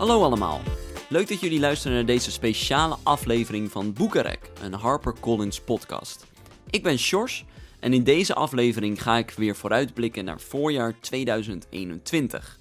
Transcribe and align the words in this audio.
Hallo 0.00 0.22
allemaal. 0.22 0.60
Leuk 1.08 1.28
dat 1.28 1.40
jullie 1.40 1.60
luisteren 1.60 1.96
naar 1.96 2.06
deze 2.06 2.30
speciale 2.30 2.96
aflevering 3.02 3.70
van 3.70 3.92
Boekenrek, 3.92 4.50
een 4.62 4.72
HarperCollins 4.72 5.60
podcast. 5.60 6.26
Ik 6.70 6.82
ben 6.82 6.98
Sjors 6.98 7.44
en 7.80 7.92
in 7.92 8.04
deze 8.04 8.34
aflevering 8.34 9.02
ga 9.02 9.16
ik 9.16 9.30
weer 9.30 9.56
vooruitblikken 9.56 10.24
naar 10.24 10.40
voorjaar 10.40 10.94
2021. 11.00 12.58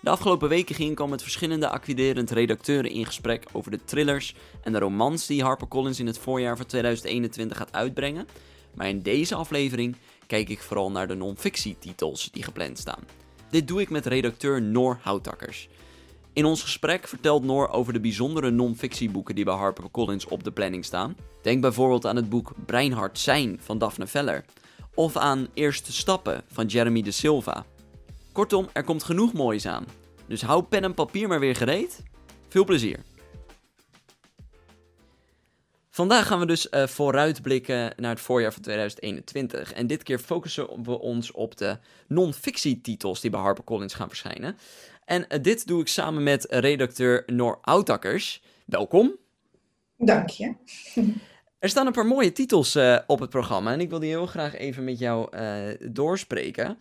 De 0.00 0.10
afgelopen 0.10 0.48
weken 0.48 0.74
ging 0.74 0.90
ik 0.90 1.00
al 1.00 1.08
met 1.08 1.22
verschillende 1.22 1.68
acquiderend 1.68 2.30
redacteuren 2.30 2.90
in 2.90 3.06
gesprek 3.06 3.44
over 3.52 3.70
de 3.70 3.84
thrillers 3.84 4.34
en 4.62 4.72
de 4.72 4.78
romans 4.78 5.26
die 5.26 5.42
HarperCollins 5.42 6.00
in 6.00 6.06
het 6.06 6.18
voorjaar 6.18 6.56
van 6.56 6.66
2021 6.66 7.56
gaat 7.56 7.72
uitbrengen. 7.72 8.26
Maar 8.74 8.88
in 8.88 9.02
deze 9.02 9.34
aflevering 9.34 9.96
kijk 10.26 10.48
ik 10.48 10.62
vooral 10.62 10.90
naar 10.90 11.08
de 11.08 11.14
non-fictietitels 11.14 12.30
die 12.32 12.42
gepland 12.42 12.78
staan. 12.78 13.04
Dit 13.50 13.68
doe 13.68 13.80
ik 13.80 13.90
met 13.90 14.06
redacteur 14.06 14.62
Noor 14.62 14.98
Houtakkers. 15.02 15.68
In 16.34 16.44
ons 16.44 16.62
gesprek 16.62 17.08
vertelt 17.08 17.44
Noor 17.44 17.68
over 17.68 17.92
de 17.92 18.00
bijzondere 18.00 18.50
non-fictieboeken 18.50 19.34
die 19.34 19.44
bij 19.44 19.54
HarperCollins 19.54 20.26
op 20.26 20.44
de 20.44 20.52
planning 20.52 20.84
staan. 20.84 21.16
Denk 21.42 21.60
bijvoorbeeld 21.60 22.06
aan 22.06 22.16
het 22.16 22.28
boek 22.28 22.52
Breinhard 22.66 23.18
Zijn 23.18 23.60
van 23.60 23.78
Daphne 23.78 24.06
Veller. 24.06 24.44
Of 24.94 25.16
aan 25.16 25.48
Eerste 25.54 25.92
Stappen 25.92 26.42
van 26.46 26.66
Jeremy 26.66 27.02
de 27.02 27.10
Silva. 27.10 27.64
Kortom, 28.32 28.68
er 28.72 28.84
komt 28.84 29.02
genoeg 29.02 29.32
moois 29.32 29.66
aan. 29.66 29.84
Dus 30.26 30.42
hou 30.42 30.62
pen 30.62 30.84
en 30.84 30.94
papier 30.94 31.28
maar 31.28 31.40
weer 31.40 31.56
gereed. 31.56 32.02
Veel 32.48 32.64
plezier. 32.64 32.98
Vandaag 35.94 36.26
gaan 36.26 36.38
we 36.38 36.46
dus 36.46 36.66
uh, 36.70 36.86
vooruitblikken 36.86 37.92
naar 37.96 38.10
het 38.10 38.20
voorjaar 38.20 38.52
van 38.52 38.62
2021. 38.62 39.72
En 39.72 39.86
dit 39.86 40.02
keer 40.02 40.18
focussen 40.18 40.82
we 40.82 40.98
ons 40.98 41.30
op 41.30 41.56
de 41.56 41.78
non-fictietitels 42.08 43.20
die 43.20 43.30
bij 43.30 43.40
HarperCollins 43.40 43.94
gaan 43.94 44.08
verschijnen. 44.08 44.56
En 45.12 45.24
uh, 45.28 45.42
dit 45.42 45.66
doe 45.66 45.80
ik 45.80 45.88
samen 45.88 46.22
met 46.22 46.46
redacteur 46.48 47.22
Noor 47.26 47.58
Oudtakkers. 47.62 48.42
Welkom. 48.66 49.16
Dank 49.96 50.28
je. 50.28 50.54
Er 51.58 51.68
staan 51.68 51.86
een 51.86 51.92
paar 51.92 52.06
mooie 52.06 52.32
titels 52.32 52.76
uh, 52.76 52.98
op 53.06 53.20
het 53.20 53.30
programma 53.30 53.72
en 53.72 53.80
ik 53.80 53.90
wil 53.90 53.98
die 53.98 54.08
heel 54.08 54.26
graag 54.26 54.54
even 54.54 54.84
met 54.84 54.98
jou 54.98 55.36
doorspreken. 55.92 56.78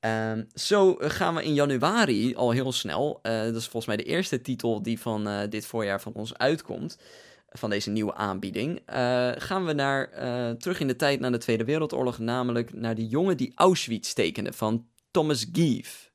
Um, 0.00 0.46
zo 0.54 0.96
gaan 0.98 1.34
we 1.34 1.44
in 1.44 1.54
januari 1.54 2.34
al 2.34 2.50
heel 2.50 2.72
snel, 2.72 3.18
dat 3.22 3.54
is 3.54 3.62
volgens 3.62 3.86
mij 3.86 3.96
de 3.96 4.02
eerste 4.02 4.40
titel 4.40 4.82
die 4.82 5.00
van 5.00 5.48
dit 5.48 5.66
voorjaar 5.66 6.00
van 6.00 6.12
ons 6.12 6.36
uitkomt, 6.36 6.98
van 7.48 7.70
deze 7.70 7.90
nieuwe 7.90 8.14
aanbieding, 8.14 8.82
gaan 9.36 9.64
we 9.64 9.72
naar, 9.72 10.10
terug 10.58 10.80
in 10.80 10.86
de 10.86 10.96
tijd 10.96 11.20
naar 11.20 11.32
de 11.32 11.38
Tweede 11.38 11.64
Wereldoorlog, 11.64 12.18
namelijk 12.18 12.74
naar 12.74 12.94
de 12.94 13.06
jongen 13.06 13.36
die 13.36 13.52
Auschwitz 13.54 14.12
tekende 14.12 14.52
van 14.52 14.86
Thomas 15.10 15.46
Gieve. 15.52 16.09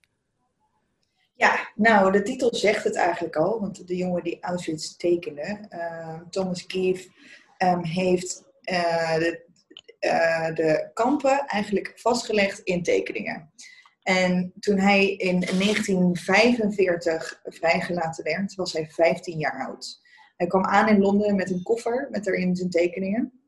Nou, 1.76 2.12
de 2.12 2.22
titel 2.22 2.56
zegt 2.56 2.84
het 2.84 2.96
eigenlijk 2.96 3.36
al, 3.36 3.60
want 3.60 3.88
de 3.88 3.96
jongen 3.96 4.24
die 4.24 4.38
Auschwitz 4.42 4.96
tekende, 4.96 5.68
uh, 5.70 6.20
Thomas 6.30 6.64
Gieve, 6.68 7.10
um, 7.58 7.84
heeft 7.84 8.44
de, 8.62 9.44
de 10.54 10.90
kampen 10.94 11.46
eigenlijk 11.46 11.92
vastgelegd 11.96 12.60
in 12.60 12.84
tekeningen. 12.84 13.52
En 14.04 14.54
toen 14.60 14.80
hij 14.80 15.16
in 15.16 15.40
1945 15.40 17.42
vrijgelaten 17.44 18.24
werd, 18.24 18.56
was 18.56 18.74
hij 18.74 18.88
15 18.90 19.38
jaar 19.38 19.68
oud. 19.68 20.02
Hij 20.38 20.48
kwam 20.48 20.66
aan 20.66 20.88
in 20.88 21.00
Londen 21.00 21.36
met 21.36 21.50
een 21.50 21.64
koffer 21.64 22.08
met 22.12 22.28
erin 22.28 22.56
zijn 22.56 22.70
tekeningen. 22.70 23.45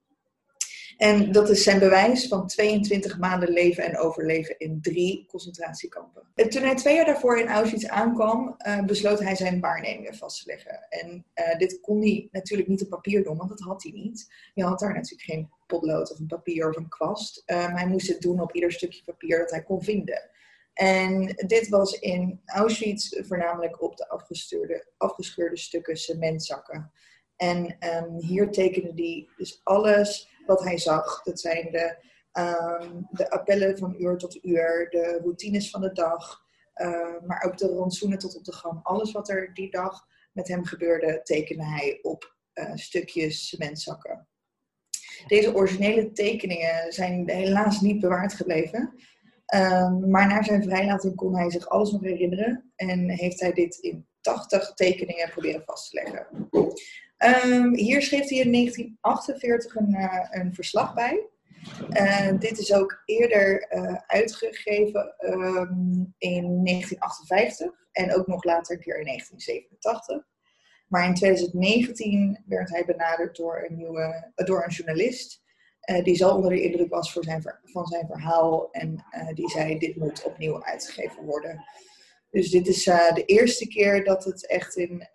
En 0.98 1.31
dat 1.31 1.50
is 1.50 1.64
zijn 1.64 1.80
bewijs 1.80 2.28
van 2.28 2.48
22 2.48 3.17
maanden 3.17 3.50
leven 3.50 3.84
en 3.84 3.98
overleven 3.98 4.59
in 4.59 4.81
drie 4.81 5.26
concentratiekampen. 5.27 6.23
En 6.36 6.49
toen 6.49 6.61
hij 6.61 6.76
twee 6.76 6.95
jaar 6.95 7.05
daarvoor 7.05 7.39
in 7.39 7.48
Auschwitz 7.48 7.86
aankwam, 7.86 8.55
uh, 8.67 8.83
besloot 8.83 9.20
hij 9.20 9.36
zijn 9.36 9.60
waarnemingen 9.60 10.16
vast 10.16 10.44
te 10.44 10.49
leggen. 10.49 10.89
En 10.89 11.26
uh, 11.36 11.58
dit 11.58 11.80
kon 11.82 12.02
hij 12.02 12.27
natuurlijk 12.32 12.70
niet 12.70 12.82
op 12.82 12.89
papier 12.89 13.23
doen, 13.23 13.38
want 13.38 13.49
dat 13.49 13.60
had 13.60 13.83
hij 13.83 13.92
niet. 13.92 14.33
Je 14.54 14.64
had 14.64 14.80
daar 14.80 14.94
natuurlijk 14.94 15.21
geen 15.21 15.49
potlood 15.67 16.11
of 16.11 16.20
een 16.20 16.27
papier 16.27 16.70
of 16.70 16.76
een 16.76 16.89
kwast. 16.89 17.44
Maar 17.45 17.80
hij 17.80 17.88
moest 17.88 18.08
het 18.08 18.21
doen 18.21 18.42
op 18.42 18.55
ieder 18.55 18.71
stukje 18.71 19.04
papier 19.05 19.39
dat 19.39 19.52
hij 19.52 19.64
kon 19.64 19.83
vinden. 19.83 20.30
En 20.73 21.26
dit 21.48 21.70
was 21.70 22.00
in 22.00 22.42
Auschwitz 22.45 23.20
voornamelijk 23.20 23.82
op 23.82 23.98
de 23.98 24.10
afgescheurde, 24.98 25.58
stukken 25.58 25.98
cementzakken. 25.98 26.92
En 27.36 27.77
um, 27.80 28.20
hier 28.20 28.52
tekende 28.52 28.92
hij 28.95 29.27
dus 29.38 29.61
alles 29.64 30.30
wat 30.47 30.63
hij 30.63 30.77
zag. 30.77 31.23
Dat 31.23 31.39
zijn 31.39 31.71
de, 31.71 31.95
um, 32.33 33.08
de 33.11 33.30
appellen 33.30 33.77
van 33.77 33.95
uur 33.97 34.17
tot 34.17 34.45
uur, 34.45 34.87
de 34.89 35.19
routines 35.21 35.69
van 35.69 35.81
de 35.81 35.91
dag, 35.91 36.41
uh, 36.75 37.21
maar 37.25 37.43
ook 37.43 37.58
de 37.58 37.67
rantsoenen 37.67 38.17
tot 38.17 38.37
op 38.37 38.43
de 38.43 38.52
gram. 38.52 38.80
Alles 38.83 39.11
wat 39.11 39.30
er 39.30 39.53
die 39.53 39.71
dag 39.71 40.08
met 40.31 40.47
hem 40.47 40.65
gebeurde, 40.65 41.19
tekende 41.23 41.65
hij 41.65 41.99
op 42.02 42.35
uh, 42.53 42.71
stukjes 42.75 43.47
cementzakken. 43.47 44.27
Deze 45.27 45.55
originele 45.55 46.11
tekeningen 46.11 46.91
zijn 46.93 47.29
helaas 47.29 47.81
niet 47.81 47.99
bewaard 47.99 48.33
gebleven. 48.33 48.93
Um, 49.55 50.09
maar 50.09 50.27
na 50.27 50.43
zijn 50.43 50.64
vrijlating 50.64 51.15
kon 51.15 51.35
hij 51.35 51.49
zich 51.49 51.69
alles 51.69 51.91
nog 51.91 52.02
herinneren 52.02 52.71
en 52.75 53.09
heeft 53.09 53.39
hij 53.39 53.53
dit 53.53 53.75
in 53.75 54.08
80 54.27 54.73
tekeningen 54.73 55.30
proberen 55.30 55.64
vast 55.65 55.89
te 55.89 56.02
leggen. 56.04 56.27
Um, 57.52 57.76
hier 57.76 58.02
schreef 58.02 58.30
hij 58.30 58.38
in 58.38 58.52
1948 58.52 59.76
een, 59.76 59.95
uh, 59.95 60.27
een 60.30 60.54
verslag 60.54 60.93
bij. 60.93 61.27
Dit 62.39 62.60
is 62.60 62.73
ook 62.73 63.02
eerder 63.05 63.71
uh, 63.71 63.95
uitgegeven 64.08 65.15
um, 65.20 66.14
in 66.17 66.64
1958 66.64 67.71
en 67.92 68.15
ook 68.15 68.27
nog 68.27 68.43
later 68.43 68.76
een 68.76 68.82
keer 68.82 68.99
in 68.99 69.05
1987. 69.05 70.27
Maar 70.88 71.05
in 71.05 71.14
2019 71.14 72.44
werd 72.45 72.70
hij 72.70 72.86
benaderd 72.86 73.36
door 73.36 73.65
een, 73.70 73.76
nieuwe, 73.76 74.32
door 74.36 74.64
een 74.64 74.71
journalist 74.71 75.42
die 76.04 76.15
zo 76.15 76.30
onder 76.30 76.49
de 76.49 76.61
indruk 76.61 76.89
was 76.89 77.14
voor 77.14 77.23
zijn, 77.23 77.55
van 77.64 77.86
zijn 77.86 78.08
verhaal. 78.08 78.71
En 78.71 79.05
die 79.33 79.49
zei, 79.49 79.77
dit 79.77 79.95
moet 79.95 80.23
opnieuw 80.23 80.64
uitgegeven 80.64 81.26
worden. 81.26 81.65
Dus 82.30 82.49
dit 82.49 82.67
is 82.67 82.86
uh, 82.86 83.14
de 83.14 83.26
eerste 83.26 83.67
keer 83.67 84.04
dat 84.04 84.23
het 84.23 84.48
echt 84.48 84.76
in 84.76 85.08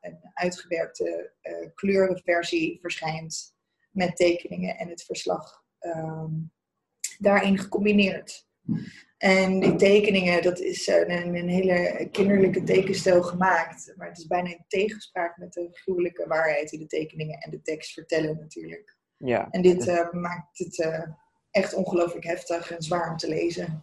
een 0.00 0.18
uitgewerkte 0.34 1.32
kleurenversie 1.74 2.78
verschijnt. 2.80 3.54
Met 3.90 4.16
tekeningen 4.16 4.76
en 4.76 4.88
het 4.88 5.02
verslag 5.02 5.64
um, 5.80 6.52
daarin 7.18 7.58
gecombineerd. 7.58 8.46
En 9.18 9.60
die 9.60 9.76
tekeningen, 9.76 10.42
dat 10.42 10.60
is 10.60 10.86
een, 10.86 11.34
een, 11.34 11.48
hele 11.48 12.08
kinderlijke 12.10 12.62
tekenstijl 12.62 13.22
gemaakt. 13.22 13.92
Maar 13.96 14.08
het 14.08 14.18
is 14.18 14.26
bijna 14.26 14.48
in 14.48 14.64
tegenspraak 14.68 15.36
met 15.36 15.52
de 15.52 15.68
gruwelijke 15.72 16.26
waarheid 16.26 16.70
die 16.70 16.78
de 16.78 16.86
tekeningen 16.86 17.38
en 17.38 17.50
de 17.50 17.62
tekst 17.62 17.92
vertellen 17.92 18.36
natuurlijk. 18.38 18.96
Ja. 19.16 19.48
En 19.50 19.62
dit 19.62 19.86
uh, 19.86 20.12
maakt 20.12 20.58
het 20.58 20.78
uh, 20.78 21.02
echt 21.50 21.74
ongelooflijk 21.74 22.24
heftig 22.24 22.70
en 22.70 22.82
zwaar 22.82 23.10
om 23.10 23.16
te 23.16 23.28
lezen. 23.28 23.82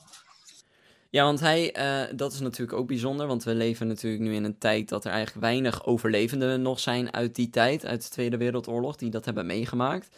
Ja, 1.13 1.23
want 1.23 1.39
hij, 1.39 1.75
uh, 1.77 2.17
dat 2.17 2.33
is 2.33 2.39
natuurlijk 2.39 2.77
ook 2.77 2.87
bijzonder, 2.87 3.27
want 3.27 3.43
we 3.43 3.55
leven 3.55 3.87
natuurlijk 3.87 4.23
nu 4.23 4.33
in 4.33 4.43
een 4.43 4.57
tijd 4.57 4.89
dat 4.89 5.05
er 5.05 5.11
eigenlijk 5.11 5.45
weinig 5.45 5.85
overlevenden 5.85 6.61
nog 6.61 6.79
zijn 6.79 7.13
uit 7.13 7.35
die 7.35 7.49
tijd, 7.49 7.85
uit 7.85 8.03
de 8.03 8.09
Tweede 8.09 8.37
Wereldoorlog, 8.37 8.95
die 8.95 9.09
dat 9.09 9.25
hebben 9.25 9.45
meegemaakt. 9.45 10.15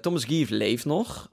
Thomas 0.00 0.24
Gieve 0.24 0.54
leeft 0.54 0.84
nog. 0.84 1.30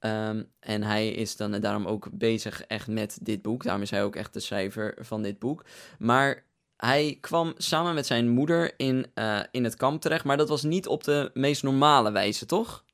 Um, 0.00 0.50
en 0.60 0.82
hij 0.82 1.08
is 1.08 1.36
dan 1.36 1.60
daarom 1.60 1.86
ook 1.86 2.08
bezig 2.12 2.62
echt 2.62 2.86
met 2.86 3.18
dit 3.22 3.42
boek. 3.42 3.62
Daarom 3.62 3.82
is 3.82 3.90
hij 3.90 4.04
ook 4.04 4.16
echt 4.16 4.32
de 4.32 4.40
schrijver 4.40 4.94
van 5.00 5.22
dit 5.22 5.38
boek. 5.38 5.64
Maar 5.98 6.44
hij 6.76 7.18
kwam 7.20 7.54
samen 7.56 7.94
met 7.94 8.06
zijn 8.06 8.28
moeder 8.28 8.72
in, 8.76 9.06
uh, 9.14 9.40
in 9.50 9.64
het 9.64 9.76
kamp 9.76 10.00
terecht, 10.00 10.24
maar 10.24 10.36
dat 10.36 10.48
was 10.48 10.62
niet 10.62 10.86
op 10.86 11.04
de 11.04 11.30
meest 11.34 11.62
normale 11.62 12.12
wijze, 12.12 12.46
toch? 12.46 12.84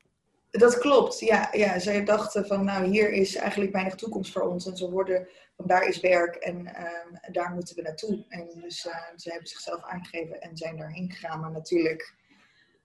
Dat 0.58 0.78
klopt, 0.78 1.18
ja. 1.18 1.48
ja. 1.52 1.78
Zij 1.78 2.04
dachten 2.04 2.46
van, 2.46 2.64
nou, 2.64 2.84
hier 2.84 3.12
is 3.12 3.34
eigenlijk 3.34 3.72
weinig 3.72 3.94
toekomst 3.94 4.32
voor 4.32 4.42
ons. 4.42 4.66
En 4.66 4.76
ze 4.76 4.90
worden, 4.90 5.28
van 5.56 5.66
daar 5.66 5.88
is 5.88 6.00
werk 6.00 6.34
en 6.34 6.60
uh, 6.60 7.32
daar 7.32 7.50
moeten 7.50 7.76
we 7.76 7.82
naartoe. 7.82 8.24
En 8.28 8.48
dus 8.60 8.84
uh, 8.84 8.96
ze 9.16 9.30
hebben 9.30 9.48
zichzelf 9.48 9.82
aangegeven 9.82 10.40
en 10.40 10.56
zijn 10.56 10.76
daarheen 10.76 11.10
gegaan. 11.10 11.40
Maar 11.40 11.50
natuurlijk 11.50 12.14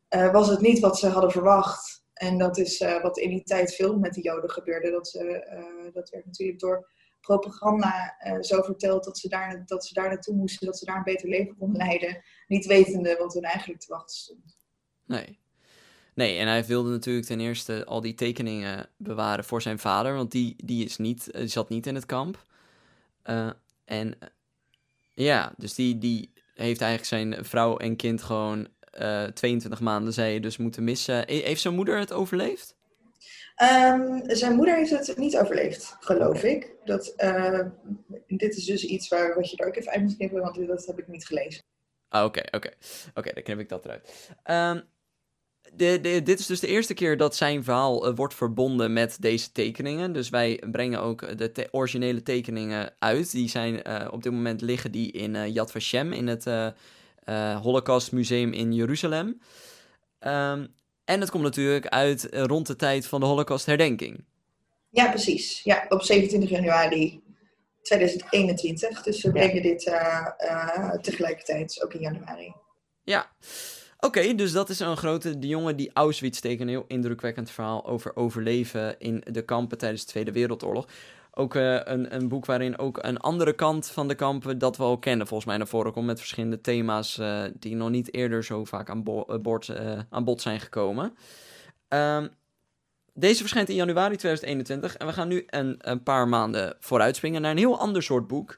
uh, 0.10 0.32
was 0.32 0.50
het 0.50 0.62
niet 0.62 0.80
wat 0.80 1.00
ze 1.00 1.08
hadden 1.08 1.32
verwacht. 1.32 2.04
En 2.14 2.38
dat 2.38 2.58
is 2.58 2.84
wat 3.02 3.18
in 3.18 3.30
die 3.30 3.44
tijd 3.44 3.76
veel 3.76 3.98
met 3.98 4.14
de 4.14 4.22
Joden 4.22 4.50
gebeurde. 4.50 4.92
Dat, 4.92 5.08
ze, 5.08 5.92
dat 5.94 6.10
werd 6.10 6.26
natuurlijk 6.26 6.60
door 6.60 6.92
propaganda 7.22 8.16
zo 8.42 8.62
verteld 8.62 9.04
dat 9.04 9.18
ze, 9.18 9.30
daar, 9.30 9.64
dat 9.66 9.86
ze 9.86 9.94
daar 9.94 10.08
naartoe 10.08 10.36
moesten, 10.36 10.66
dat 10.66 10.78
ze 10.78 10.86
daar 10.86 10.98
een 10.98 11.04
beter 11.04 11.30
leven 11.30 11.58
konden 11.58 11.78
leiden, 11.78 12.24
niet 12.48 12.66
wetende 12.66 13.16
wat 13.16 13.34
hun 13.34 13.44
eigenlijk 13.44 13.80
te 13.82 13.94
wachten 13.94 14.18
stond. 14.18 14.58
Nee. 15.06 15.40
Nee, 16.20 16.38
en 16.38 16.48
hij 16.48 16.66
wilde 16.66 16.90
natuurlijk 16.90 17.26
ten 17.26 17.40
eerste 17.40 17.86
al 17.86 18.02
die 18.02 18.14
tekeningen 18.14 18.90
bewaren 18.98 19.44
voor 19.44 19.62
zijn 19.62 19.80
vader, 19.80 20.14
want 20.16 20.32
die, 20.32 20.56
die, 20.64 20.86
is 20.86 20.98
niet, 20.98 21.30
die 21.34 21.48
zat 21.48 21.70
niet 21.70 21.88
in 21.88 21.96
het 21.96 22.06
kamp. 22.06 22.46
Uh, 23.26 23.50
en 23.86 24.18
ja, 25.14 25.54
dus 25.58 25.74
die, 25.74 25.98
die 25.98 26.34
heeft 26.54 26.82
eigenlijk 26.82 27.06
zijn 27.06 27.46
vrouw 27.46 27.78
en 27.78 27.96
kind 27.96 28.22
gewoon 28.22 28.68
uh, 29.00 29.24
22 29.24 29.80
maanden, 29.80 30.14
zei 30.14 30.34
je, 30.34 30.40
dus 30.40 30.58
moeten 30.58 30.84
missen. 30.84 31.24
Heeft 31.28 31.62
zijn 31.62 31.76
moeder 31.76 32.00
het 32.00 32.14
overleefd? 32.14 32.76
Ehm, 33.56 34.20
zijn 34.24 34.56
moeder 34.56 34.76
heeft 34.76 35.08
het 35.08 35.18
niet 35.18 35.38
overleefd, 35.38 35.96
geloof 36.00 36.44
ik. 36.44 36.72
Dat, 36.86 37.14
eh, 37.16 37.60
dit 38.28 38.56
is 38.56 38.66
dus 38.66 38.84
iets 38.84 39.08
waar, 39.08 39.36
wat 39.36 39.52
je 39.52 39.58
er 39.58 39.68
ook 39.68 39.76
even 39.76 39.92
uit 39.92 40.02
moet 40.02 40.16
knippen, 40.16 40.42
want 40.42 40.68
dat 40.68 40.86
heb 40.86 41.00
ik 41.00 41.08
niet 41.08 41.26
gelezen. 41.26 41.64
Ah, 42.10 42.26
oké, 42.26 42.42
oké. 42.52 42.72
Oké, 43.14 43.34
dan 43.34 43.44
knip 43.44 43.60
ik 43.60 43.70
dat 43.70 43.86
eruit. 43.86 44.32
Um, 44.46 44.84
de, 45.76 46.00
de, 46.02 46.24
dit 46.24 46.40
is 46.40 46.46
dus 46.46 46.60
de 46.60 46.68
eerste 46.68 46.94
keer 46.94 47.18
dat 47.18 47.36
zijn 47.36 47.64
verhaal 47.64 48.10
uh, 48.10 48.16
wordt 48.16 48.34
verbonden 48.34 48.94
met 48.94 49.18
deze 49.20 49.52
tekeningen. 49.52 50.14
Dus 50.14 50.30
wij 50.30 50.64
brengen 50.72 51.02
ook 51.02 51.38
de 51.38 51.52
te 51.52 51.68
originele 51.72 52.24
tekeningen 52.24 52.94
uit. 53.00 53.32
Die 53.32 53.50
zijn 53.50 53.82
uh, 53.88 54.08
op 54.12 54.24
dit 54.24 54.32
moment 54.32 54.62
liggen 54.62 54.92
die 54.92 55.12
in 55.12 55.36
uh, 55.36 55.48
Yad 55.48 55.72
Vashem, 55.72 56.14
in 56.14 56.28
het 56.28 56.74
Holocaust 57.62 58.12
Museum 58.12 58.54
in 58.54 58.74
Jeruzalem. 58.74 59.28
Um, 60.20 60.74
en 61.06 61.20
het 61.20 61.30
komt 61.30 61.44
natuurlijk 61.44 61.88
uit 61.88 62.28
rond 62.32 62.68
de 62.68 62.76
tijd 62.76 63.08
van 63.08 63.20
de 63.20 63.26
Holocaust 63.26 63.66
herdenking. 63.66 64.26
Ja, 64.90 65.10
precies. 65.10 65.64
Ja, 65.64 65.86
op 65.90 66.04
27 66.04 66.50
januari 66.50 67.22
2021. 67.82 69.04
Dus 69.04 69.24
we 69.24 69.32
brengen 69.32 69.56
ja. 69.56 69.62
dit 69.62 69.84
tegelijkertijd, 71.04 71.84
ook 71.84 71.94
in 71.94 72.00
januari. 72.00 72.54
Ja. 73.04 73.32
Oké, 74.02 74.36
dus 74.36 74.52
dat 74.52 74.70
is 74.70 74.80
een 74.80 74.98
grote. 74.98 75.40
De 75.40 75.48
jongen 75.48 75.76
die 75.76 75.92
Auschwitz 75.94 76.40
tekent. 76.40 76.62
Een 76.62 76.68
heel 76.68 76.86
indrukwekkend 76.88 77.52
verhaal 77.52 77.86
over 77.86 78.16
overleven 78.16 79.00
in 79.00 79.24
de 79.32 79.42
kampen 79.42 79.78
tijdens 79.78 80.06
de 80.06 80.12
Tweede 80.12 80.32
Wereldoorlog. 80.32 80.88
Ook 81.32 81.56
uh, 81.56 81.80
een, 81.84 82.16
een 82.16 82.28
boek 82.28 82.46
waarin 82.46 82.78
ook 82.78 83.00
een 83.02 83.18
andere 83.18 83.54
kant 83.54 83.88
van 83.88 84.08
de 84.08 84.16
kampen 84.16 84.58
dat 84.58 84.78
we 84.78 84.84
al 84.84 84.98
kennen, 84.98 85.28
volgens 85.28 85.50
mij 85.50 85.58
naar 85.58 85.68
voren 85.68 85.92
komt. 85.92 86.06
Met 86.06 86.20
verschillende 86.20 86.62
thema's 86.62 87.18
uh, 87.18 87.44
die 87.60 87.76
nog 87.76 87.90
niet 87.90 88.14
eerder 88.14 88.44
zo 88.44 88.66
vaak 88.66 88.90
aan, 88.90 89.04
bo 89.04 89.26
uh, 89.46 90.00
aan 90.10 90.24
bod 90.24 90.42
zijn 90.42 90.60
gekomen. 90.60 91.16
Um, 91.88 92.30
deze 93.14 93.40
verschijnt 93.40 93.70
in 93.70 93.76
januari 93.76 94.16
2021 94.16 94.98
en 94.98 95.08
we 95.08 95.14
gaan 95.14 95.28
nu 95.28 95.44
een, 95.48 95.76
een 95.78 96.04
paar 96.04 96.28
maanden 96.28 96.76
vooruitspringen 96.80 97.42
naar 97.42 97.52
een 97.52 97.58
heel 97.58 97.80
ander 97.80 98.04
soort 98.04 98.28
boek. 98.28 98.58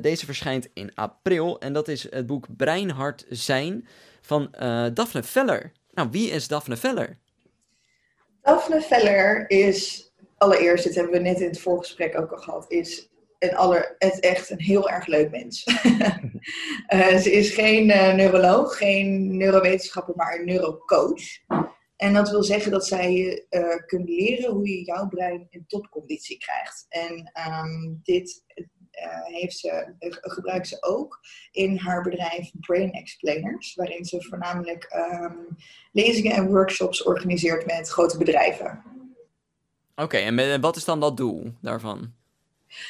deze 0.00 0.24
verschijnt 0.24 0.68
in 0.74 0.94
april 0.94 1.60
en 1.60 1.72
dat 1.72 1.88
is 1.88 2.10
het 2.10 2.26
boek 2.26 2.46
Breinhard 2.56 3.26
Zijn 3.28 3.86
van 4.22 4.54
uh, 4.62 4.86
Daphne 4.94 5.22
Veller. 5.22 5.72
Nou, 5.90 6.08
wie 6.10 6.30
is 6.30 6.48
Daphne 6.48 6.76
Veller? 6.76 7.18
Daphne 8.42 8.80
Veller 8.80 9.50
is, 9.50 10.10
allereerst, 10.36 10.84
dit 10.84 10.94
hebben 10.94 11.12
we 11.12 11.18
net 11.18 11.40
in 11.40 11.48
het 11.48 11.60
voorgesprek 11.60 12.18
ook 12.18 12.32
al 12.32 12.38
gehad, 12.38 12.70
is 12.70 13.10
een 13.38 13.56
aller, 13.56 13.94
het 13.98 14.20
echt 14.20 14.50
een 14.50 14.60
heel 14.60 14.90
erg 14.90 15.06
leuk 15.06 15.30
mens. 15.30 15.66
uh, 16.94 17.16
ze 17.24 17.32
is 17.32 17.50
geen 17.50 17.88
uh, 17.88 18.14
neuroloog, 18.14 18.76
geen 18.76 19.36
neurowetenschapper, 19.36 20.16
maar 20.16 20.38
een 20.38 20.44
neurocoach. 20.44 21.22
En 21.96 22.14
dat 22.14 22.30
wil 22.30 22.42
zeggen 22.42 22.70
dat 22.70 22.86
zij 22.86 23.12
je 23.12 23.46
kunt 23.86 24.08
leren 24.08 24.50
hoe 24.52 24.68
je 24.68 24.84
jouw 24.84 25.08
brein 25.08 25.46
in 25.50 25.64
topconditie 25.66 26.38
krijgt. 26.38 26.86
En 26.88 27.32
um, 27.48 28.00
dit 28.02 28.44
heeft 29.24 29.58
ze, 29.58 29.94
uh, 30.00 30.12
gebruikt 30.20 30.68
ze 30.68 30.82
ook 30.82 31.20
in 31.50 31.76
haar 31.76 32.02
bedrijf 32.02 32.50
Brain 32.60 32.92
Explainers, 32.92 33.74
waarin 33.74 34.04
ze 34.04 34.22
voornamelijk 34.22 34.94
um, 35.22 35.46
lezingen 35.92 36.32
en 36.32 36.48
workshops 36.48 37.02
organiseert 37.02 37.66
met 37.66 37.88
grote 37.88 38.18
bedrijven. 38.18 38.82
Oké, 39.94 40.02
okay, 40.02 40.26
en 40.26 40.60
wat 40.60 40.76
is 40.76 40.84
dan 40.84 41.00
dat 41.00 41.16
doel 41.16 41.52
daarvan? 41.60 42.12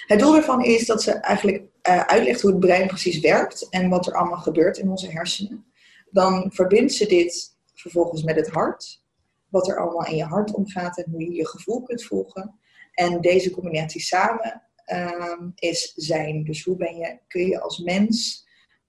Het 0.07 0.19
doel 0.19 0.33
daarvan 0.33 0.65
is 0.65 0.87
dat 0.87 1.03
ze 1.03 1.13
eigenlijk 1.13 1.63
uh, 1.89 2.01
uitlegt 2.01 2.41
hoe 2.41 2.51
het 2.51 2.61
brein 2.61 2.87
precies 2.87 3.21
werkt 3.21 3.69
en 3.69 3.89
wat 3.89 4.07
er 4.07 4.15
allemaal 4.15 4.39
gebeurt 4.39 4.79
in 4.79 4.91
onze 4.91 5.11
hersenen. 5.11 5.65
Dan 6.11 6.51
verbindt 6.53 6.93
ze 6.93 7.07
dit 7.07 7.57
vervolgens 7.75 8.23
met 8.23 8.37
het 8.37 8.49
hart, 8.49 9.03
wat 9.49 9.69
er 9.69 9.79
allemaal 9.81 10.07
in 10.07 10.17
je 10.17 10.25
hart 10.25 10.53
omgaat 10.55 10.99
en 10.99 11.11
hoe 11.11 11.23
je 11.23 11.33
je 11.33 11.49
gevoel 11.49 11.83
kunt 11.83 12.05
volgen. 12.05 12.59
En 12.93 13.21
deze 13.21 13.51
combinatie 13.51 14.01
samen 14.01 14.63
um, 14.87 15.52
is 15.55 15.93
zijn. 15.96 16.44
Dus 16.44 16.64
hoe 16.64 16.76
ben 16.76 16.96
je, 16.96 17.19
kun 17.29 17.46
je 17.46 17.61
als 17.61 17.79
mens 17.79 18.46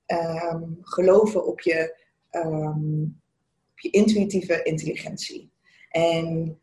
um, 0.08 0.78
geloven 0.82 1.46
op 1.46 1.62
je, 1.62 1.98
um, 2.32 3.22
op 3.72 3.80
je 3.80 3.90
intuïtieve 3.90 4.64
intelligentie. 4.64 5.52
En 5.90 6.58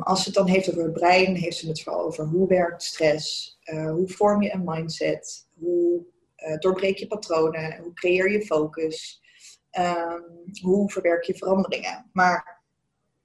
als 0.00 0.24
het 0.24 0.34
dan 0.34 0.46
heeft 0.48 0.70
over 0.70 0.82
het 0.82 0.92
brein, 0.92 1.34
heeft 1.34 1.56
ze 1.56 1.68
het 1.68 1.82
vooral 1.82 2.04
over 2.04 2.24
hoe 2.24 2.48
werkt 2.48 2.82
stress, 2.82 3.58
uh, 3.64 3.90
hoe 3.90 4.08
vorm 4.08 4.42
je 4.42 4.52
een 4.52 4.64
mindset, 4.64 5.48
hoe 5.54 6.04
uh, 6.36 6.58
doorbreek 6.58 6.96
je 6.96 7.06
patronen, 7.06 7.80
hoe 7.82 7.92
creëer 7.92 8.30
je 8.30 8.46
focus, 8.46 9.22
hoe 10.62 10.90
verwerk 10.90 11.24
je 11.24 11.34
veranderingen. 11.34 12.10
Maar 12.12 12.62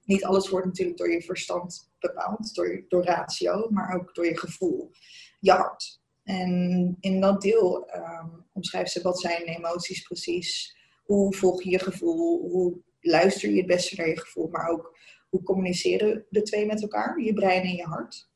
niet 0.04 0.24
alles 0.24 0.48
wordt 0.48 0.66
natuurlijk 0.66 0.98
door 0.98 1.10
je 1.10 1.22
verstand 1.22 1.90
bepaald, 1.98 2.54
door, 2.54 2.84
door 2.88 3.04
ratio, 3.04 3.68
maar 3.70 3.94
ook 3.94 4.14
door 4.14 4.26
je 4.26 4.38
gevoel 4.38 4.90
je 5.38 5.50
hart. 5.50 6.00
En 6.24 6.96
in 7.00 7.20
dat 7.20 7.40
deel 7.40 7.90
um, 7.94 8.46
omschrijft 8.52 8.92
ze 8.92 9.02
wat 9.02 9.20
zijn 9.20 9.42
emoties 9.42 10.02
precies. 10.02 10.76
Hoe 11.04 11.34
volg 11.34 11.62
je 11.62 11.70
je 11.70 11.78
gevoel? 11.78 12.50
Hoe 12.50 12.78
luister 13.00 13.50
je 13.50 13.56
het 13.56 13.66
beste 13.66 13.96
naar 13.96 14.08
je 14.08 14.20
gevoel? 14.20 14.48
Maar 14.48 14.68
ook 14.68 14.96
hoe 15.28 15.42
communiceren 15.42 16.26
de 16.30 16.42
twee 16.42 16.66
met 16.66 16.82
elkaar? 16.82 17.20
Je 17.20 17.32
brein 17.32 17.62
en 17.62 17.74
je 17.74 17.84
hart. 17.84 18.28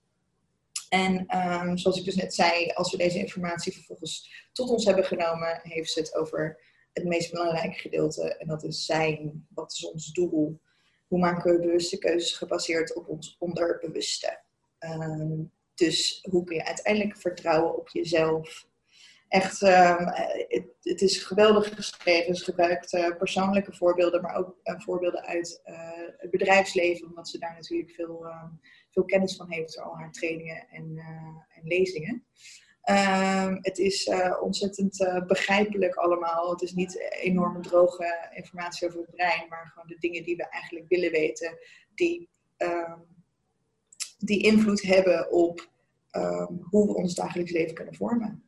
En 0.89 1.39
um, 1.39 1.79
zoals 1.79 1.99
ik 1.99 2.05
dus 2.05 2.15
net 2.15 2.35
zei, 2.35 2.71
als 2.71 2.91
we 2.91 2.97
deze 2.97 3.19
informatie 3.19 3.73
vervolgens 3.73 4.49
tot 4.53 4.71
ons 4.71 4.85
hebben 4.85 5.05
genomen, 5.05 5.61
heeft 5.63 5.91
ze 5.91 6.01
het 6.01 6.15
over 6.15 6.61
het 6.93 7.05
meest 7.05 7.33
belangrijke 7.33 7.79
gedeelte. 7.79 8.37
En 8.37 8.47
dat 8.47 8.65
is 8.65 8.85
zijn. 8.85 9.47
Wat 9.55 9.73
is 9.73 9.87
ons 9.87 10.13
doel? 10.13 10.61
Hoe 11.09 11.19
maken 11.19 11.53
we 11.53 11.67
bewuste 11.67 11.99
keuzes 11.99 12.33
gebaseerd 12.33 12.95
op 12.95 13.09
ons 13.09 13.37
onderbewuste? 13.39 14.41
Um, 14.79 15.53
dus 15.75 16.27
hoe 16.31 16.45
kun 16.45 16.57
je 16.57 16.65
uiteindelijk 16.65 17.17
vertrouwen 17.17 17.79
op 17.79 17.89
jezelf? 17.89 18.71
Echt, 19.29 19.63
um, 19.63 20.07
het, 20.81 21.03
is 21.03 21.23
geweldig 21.23 21.75
geschreven. 21.75 22.37
Ze 22.37 22.45
gebruikt 22.45 22.93
uh, 22.93 23.17
persoonlijke 23.17 23.73
voorbeelden, 23.73 24.23
maar 24.23 24.37
ook 24.37 24.57
uh, 24.65 24.81
voorbeelden 24.81 25.23
uit 25.25 25.61
uh, 25.65 25.91
het 26.17 26.31
bedrijfsleven, 26.31 27.07
omdat 27.07 27.29
ze 27.29 27.39
daar 27.39 27.55
natuurlijk 27.55 27.91
veel, 27.91 28.27
um, 28.27 28.61
veel 28.91 29.05
kennis 29.05 29.37
van 29.37 29.53
heeft 29.53 29.75
door 29.75 29.85
al 29.85 29.97
haar 29.97 30.13
trainingen 30.13 30.67
en, 30.71 30.99
en 31.49 31.63
lezingen. 31.63 32.25
Um, 32.91 33.59
het 33.61 33.79
is 33.79 34.11
ontzettend 34.41 35.23
begrijpelijk 35.27 35.95
allemaal. 35.95 36.51
Het 36.51 36.63
is 36.63 36.73
niet 36.73 37.11
enorme 37.21 37.61
droge 37.61 38.31
informatie 38.35 38.89
over 38.89 39.01
het 39.01 39.11
brein, 39.11 39.49
maar 39.49 39.67
gewoon 39.67 39.89
de 39.89 39.99
dingen 39.99 40.23
die 40.23 40.37
we 40.37 40.49
eigenlijk 40.49 40.89
willen 40.89 41.11
weten, 41.11 41.59
die 41.95 42.29
die 44.27 44.43
invloed 44.43 44.83
hebben 44.83 45.31
op 45.31 45.71
um, 46.17 46.61
hoe 46.63 46.87
we 46.87 46.95
ons 46.95 47.15
dagelijks 47.15 47.53
leven 47.53 47.75
kunnen 47.75 47.95
vormen. 47.95 48.43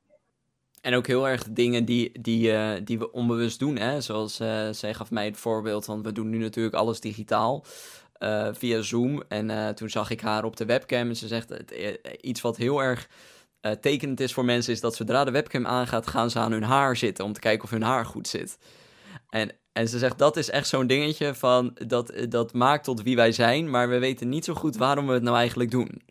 En 0.80 0.94
ook 0.94 1.06
heel 1.06 1.28
erg 1.28 1.46
dingen 1.50 1.84
die, 1.84 2.20
die, 2.20 2.52
uh, 2.52 2.72
die 2.84 2.98
we 2.98 3.12
onbewust 3.12 3.58
doen. 3.58 3.76
Hè? 3.76 4.00
Zoals 4.00 4.40
uh, 4.40 4.68
zij 4.70 4.94
gaf 4.94 5.10
mij 5.10 5.24
het 5.24 5.36
voorbeeld, 5.36 5.86
want 5.86 6.04
we 6.04 6.12
doen 6.12 6.30
nu 6.30 6.38
natuurlijk 6.38 6.74
alles 6.74 7.00
digitaal. 7.00 7.64
Uh, 8.18 8.48
via 8.52 8.82
Zoom. 8.82 9.22
En 9.28 9.74
toen 9.74 9.90
zag 9.90 10.10
ik 10.10 10.20
haar 10.20 10.44
op 10.44 10.56
de 10.56 10.64
webcam. 10.64 11.08
En 11.08 11.16
ze 11.16 11.26
zegt 11.26 11.54
iets 12.20 12.40
wat 12.40 12.56
heel 12.56 12.82
erg 12.82 13.08
tekenend 13.80 14.20
is 14.20 14.32
voor 14.32 14.44
mensen. 14.44 14.72
Is 14.72 14.80
dat 14.80 14.94
zodra 14.94 15.24
de 15.24 15.30
webcam 15.30 15.66
aangaat, 15.66 16.06
gaan 16.06 16.30
ze 16.30 16.38
aan 16.38 16.52
hun 16.52 16.62
haar 16.62 16.96
zitten. 16.96 17.24
Om 17.24 17.32
te 17.32 17.40
kijken 17.40 17.64
of 17.64 17.70
hun 17.70 17.82
haar 17.82 18.06
goed 18.06 18.28
zit. 18.28 18.58
En, 19.34 19.52
en 19.72 19.88
ze 19.88 19.98
zegt 19.98 20.18
dat 20.18 20.36
is 20.36 20.50
echt 20.50 20.68
zo'n 20.68 20.86
dingetje 20.86 21.34
van. 21.34 21.76
Dat, 21.86 22.12
dat 22.28 22.52
maakt 22.52 22.84
tot 22.84 23.02
wie 23.02 23.16
wij 23.16 23.32
zijn. 23.32 23.70
Maar 23.70 23.88
we 23.88 23.98
weten 23.98 24.28
niet 24.28 24.44
zo 24.44 24.54
goed 24.54 24.76
waarom 24.76 25.06
we 25.06 25.12
het 25.12 25.22
nou 25.22 25.36
eigenlijk 25.36 25.70
doen. 25.70 26.02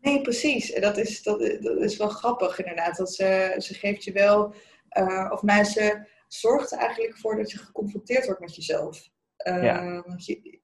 Nee, 0.00 0.20
precies. 0.20 0.74
Dat 0.74 0.96
is, 0.96 1.22
dat, 1.22 1.40
dat 1.60 1.80
is 1.80 1.96
wel 1.96 2.08
grappig 2.08 2.58
inderdaad. 2.58 2.96
Dat 2.96 3.14
ze, 3.14 3.54
ze 3.58 3.74
geeft 3.74 4.04
je 4.04 4.12
wel, 4.12 4.54
uh, 4.98 5.30
of 5.32 5.42
nou, 5.42 5.64
ze 5.64 6.06
zorgt 6.28 6.72
er 6.72 6.78
eigenlijk 6.78 7.18
voor 7.18 7.36
dat 7.36 7.50
je 7.50 7.58
geconfronteerd 7.58 8.24
wordt 8.26 8.40
met 8.40 8.56
jezelf. 8.56 9.08
Uh, 9.46 9.62
ja. 9.62 10.02
Want 10.06 10.26
je, 10.26 10.60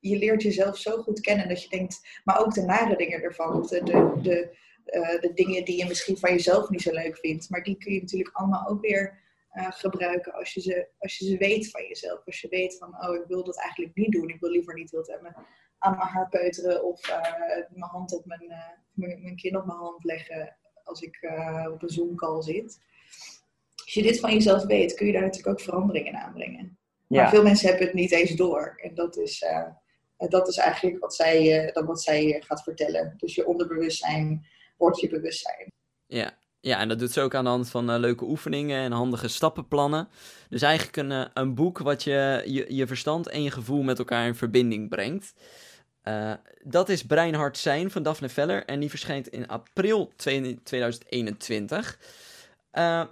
je 0.00 0.18
leert 0.18 0.42
jezelf 0.42 0.78
zo 0.78 1.02
goed 1.02 1.20
kennen 1.20 1.48
dat 1.48 1.62
je 1.62 1.68
denkt, 1.68 2.20
maar 2.24 2.40
ook 2.40 2.54
de 2.54 2.62
nare 2.62 2.96
dingen 2.96 3.22
ervan. 3.22 3.62
De, 3.62 3.82
de, 3.84 4.20
de, 4.22 4.56
uh, 4.86 5.20
de 5.20 5.32
dingen 5.34 5.64
die 5.64 5.78
je 5.78 5.88
misschien 5.88 6.18
van 6.18 6.30
jezelf 6.30 6.68
niet 6.68 6.82
zo 6.82 6.92
leuk 6.92 7.18
vindt. 7.18 7.50
Maar 7.50 7.62
die 7.62 7.76
kun 7.76 7.92
je 7.92 8.00
natuurlijk 8.00 8.36
allemaal 8.36 8.68
ook 8.68 8.80
weer 8.80 9.21
uh, 9.54 9.66
gebruiken 9.70 10.32
als 10.32 10.54
je, 10.54 10.60
ze, 10.60 10.88
als 10.98 11.18
je 11.18 11.24
ze 11.26 11.36
weet 11.36 11.70
van 11.70 11.82
jezelf. 11.82 12.26
Als 12.26 12.40
je 12.40 12.48
weet 12.48 12.78
van, 12.78 13.04
oh, 13.04 13.14
ik 13.14 13.24
wil 13.26 13.44
dat 13.44 13.60
eigenlijk 13.60 13.96
niet 13.96 14.12
doen. 14.12 14.28
Ik 14.28 14.40
wil 14.40 14.50
liever 14.50 14.74
niet 14.74 14.90
wild 14.90 15.06
hebben 15.06 15.34
aan 15.78 15.96
mijn 15.96 16.08
haar 16.08 16.28
peuteren 16.28 16.84
of 16.84 17.08
uh, 17.08 17.20
mijn 17.68 17.90
hand 17.90 18.14
op 18.14 18.26
mijn, 18.26 18.42
uh, 18.42 18.56
mijn, 18.92 19.22
mijn, 19.22 19.36
kin 19.36 19.56
op 19.56 19.66
mijn 19.66 19.78
hand 19.78 20.04
leggen 20.04 20.56
als 20.84 21.00
ik 21.00 21.30
op 21.72 21.82
een 21.82 21.88
Zoom-call 21.88 22.42
zit. 22.42 22.80
Als 23.84 23.94
je 23.94 24.02
dit 24.02 24.20
van 24.20 24.32
jezelf 24.32 24.64
weet, 24.64 24.94
kun 24.94 25.06
je 25.06 25.12
daar 25.12 25.22
natuurlijk 25.22 25.58
ook 25.58 25.64
veranderingen 25.64 26.14
aanbrengen. 26.14 26.78
Ja. 27.06 27.22
Maar 27.22 27.30
veel 27.30 27.42
mensen 27.42 27.68
hebben 27.68 27.86
het 27.86 27.94
niet 27.94 28.12
eens 28.12 28.34
door. 28.36 28.78
En 28.82 28.94
dat 28.94 29.16
is, 29.16 29.44
dat 30.16 30.48
is 30.48 30.56
eigenlijk 30.56 30.98
wat 30.98 31.14
zij, 31.14 31.70
dan 31.72 31.86
wat 31.86 32.02
zij 32.02 32.42
gaat 32.46 32.62
vertellen. 32.62 33.14
Dus 33.16 33.34
je 33.34 33.46
onderbewustzijn 33.46 34.46
wordt 34.76 35.00
je 35.00 35.08
bewustzijn. 35.08 35.70
Ja, 36.06 36.38
ja, 36.62 36.78
en 36.78 36.88
dat 36.88 36.98
doet 36.98 37.12
ze 37.12 37.20
ook 37.20 37.34
aan 37.34 37.44
de 37.44 37.50
hand 37.50 37.70
van 37.70 37.90
uh, 37.90 37.98
leuke 37.98 38.24
oefeningen 38.24 38.80
en 38.80 38.92
handige 38.92 39.28
stappenplannen. 39.28 40.08
Dus 40.48 40.62
eigenlijk 40.62 40.96
een, 40.96 41.10
uh, 41.10 41.24
een 41.34 41.54
boek 41.54 41.78
wat 41.78 42.02
je, 42.02 42.42
je 42.46 42.74
je 42.74 42.86
verstand 42.86 43.28
en 43.28 43.42
je 43.42 43.50
gevoel 43.50 43.82
met 43.82 43.98
elkaar 43.98 44.26
in 44.26 44.34
verbinding 44.34 44.88
brengt. 44.88 45.34
dat 46.62 46.88
is 46.88 47.04
Breinhard 47.04 47.58
Zijn 47.58 47.90
van 47.90 48.02
Daphne 48.02 48.28
Veller 48.28 48.64
en 48.64 48.80
die 48.80 48.90
verschijnt 48.90 49.28
in 49.28 49.48
april 49.48 50.12
2021. 50.16 51.98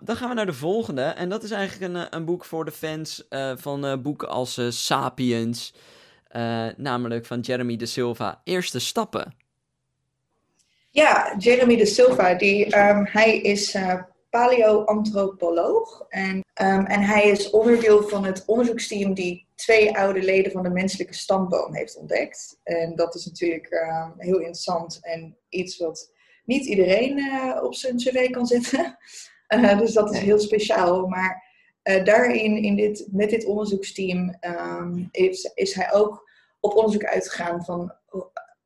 dan 0.00 0.16
gaan 0.16 0.28
we 0.28 0.35
naar 0.35 0.47
de 0.47 0.52
volgende 0.52 1.02
en 1.02 1.28
dat 1.28 1.42
is 1.42 1.50
eigenlijk 1.50 1.95
een, 1.95 2.07
een 2.16 2.25
boek 2.25 2.45
voor 2.45 2.64
de 2.64 2.73
fans 2.73 3.25
van 3.57 4.02
boeken 4.02 4.28
als 4.28 4.61
Sapiens, 4.69 5.75
namelijk 6.76 7.26
van 7.26 7.40
Jeremy 7.40 7.76
de 7.76 7.87
Silva, 7.87 8.40
Eerste 8.45 8.78
Stappen. 8.78 9.35
Ja, 10.92 11.35
Jeremy 11.38 11.76
de 11.76 11.87
Silva, 11.87 12.35
die, 12.35 12.78
um, 12.78 13.06
hij 13.06 13.38
is 13.38 13.75
uh, 13.75 14.02
paleoantropoloog. 14.30 16.04
En, 16.09 16.37
um, 16.37 16.87
en 16.87 17.00
hij 17.00 17.28
is 17.28 17.50
onderdeel 17.50 18.02
van 18.02 18.25
het 18.25 18.44
onderzoeksteam 18.47 19.14
die 19.14 19.47
twee 19.54 19.97
oude 19.97 20.23
leden 20.23 20.52
van 20.52 20.62
de 20.62 20.70
menselijke 20.70 21.14
stamboom 21.14 21.75
heeft 21.75 21.97
ontdekt. 21.97 22.61
En 22.62 22.97
dat 22.97 23.14
is 23.14 23.26
natuurlijk 23.26 23.70
uh, 23.70 24.09
heel 24.16 24.38
interessant 24.38 24.99
en 25.02 25.37
iets 25.49 25.76
wat 25.76 26.12
niet 26.44 26.66
iedereen 26.66 27.18
uh, 27.18 27.61
op 27.62 27.75
zijn 27.75 27.97
cv 27.97 28.30
kan 28.30 28.47
zetten. 28.47 28.99
Uh, 29.49 29.78
dus 29.80 29.92
dat 29.92 30.14
is 30.14 30.18
heel 30.18 30.38
speciaal. 30.38 31.06
Maar 31.06 31.44
uh, 31.85 32.04
daarin, 32.04 32.56
in 32.56 32.76
dit, 32.76 33.06
met 33.11 33.30
dit 33.30 33.44
onderzoeksteam, 33.44 34.37
um, 34.40 35.09
is, 35.11 35.50
is 35.54 35.75
hij 35.75 35.92
ook 35.92 36.30
op 36.61 36.75
onderzoek 36.75 37.04
uitgegaan 37.04 37.64
van 37.64 37.92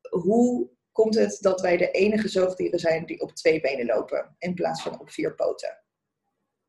hoe 0.09 0.67
komt 0.95 1.15
het 1.15 1.37
dat 1.41 1.61
wij 1.61 1.77
de 1.77 1.91
enige 1.91 2.27
zoogdieren 2.27 2.79
zijn 2.79 3.05
die 3.05 3.21
op 3.21 3.35
twee 3.35 3.61
benen 3.61 3.85
lopen 3.85 4.35
in 4.37 4.53
plaats 4.53 4.81
van 4.81 4.99
op 4.99 5.09
vier 5.09 5.35
poten. 5.35 5.77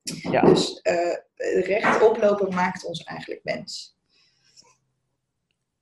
Ja. 0.02 0.40
Dus 0.40 0.80
uh, 0.82 1.16
rechtop 1.64 2.16
lopen 2.16 2.54
maakt 2.54 2.84
ons 2.84 3.02
eigenlijk 3.02 3.40
mens. 3.44 3.96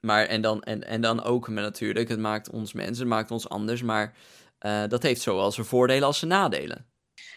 Maar 0.00 0.26
en 0.26 0.40
dan, 0.40 0.62
en, 0.62 0.84
en 0.86 1.00
dan 1.00 1.22
ook 1.22 1.48
natuurlijk, 1.48 2.08
het 2.08 2.18
maakt 2.18 2.50
ons 2.50 2.72
mens, 2.72 2.98
het 2.98 3.08
maakt 3.08 3.30
ons 3.30 3.48
anders, 3.48 3.82
maar 3.82 4.16
uh, 4.60 4.86
dat 4.88 5.02
heeft 5.02 5.20
zowel 5.20 5.52
zijn 5.52 5.66
voordelen 5.66 6.06
als 6.06 6.18
zijn 6.18 6.30
nadelen. 6.30 6.86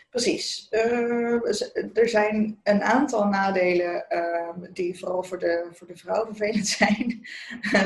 Precies. 0.09 0.67
Uh, 0.71 1.33
er 1.93 2.09
zijn 2.09 2.59
een 2.63 2.81
aantal 2.81 3.27
nadelen 3.27 4.05
uh, 4.09 4.67
die 4.73 4.99
vooral 4.99 5.23
voor 5.23 5.39
de, 5.39 5.69
voor 5.71 5.87
de 5.87 5.97
vrouw 5.97 6.25
vervelend 6.25 6.67
zijn. 6.77 7.27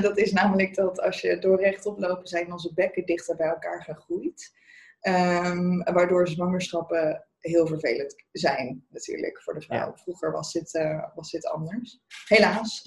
dat 0.02 0.18
is 0.18 0.32
namelijk 0.32 0.76
dat 0.76 1.02
als 1.02 1.22
je 1.22 1.40
door 1.40 1.60
rechtop 1.60 2.00
lopen 2.00 2.28
zijn 2.28 2.52
onze 2.52 2.74
bekken 2.74 3.06
dichter 3.06 3.36
bij 3.36 3.48
elkaar 3.48 3.84
gegroeid. 3.84 4.60
Um, 5.02 5.84
waardoor 5.84 6.28
zwangerschappen 6.28 7.26
heel 7.40 7.68
vervelend 7.68 8.16
zijn 8.32 8.86
natuurlijk 8.90 9.42
voor 9.42 9.54
de 9.54 9.62
vrouw. 9.62 9.96
Vroeger 9.96 10.32
was 10.32 10.52
dit, 10.52 10.74
uh, 10.74 11.04
was 11.16 11.32
dit 11.32 11.46
anders. 11.46 12.00
Helaas. 12.28 12.84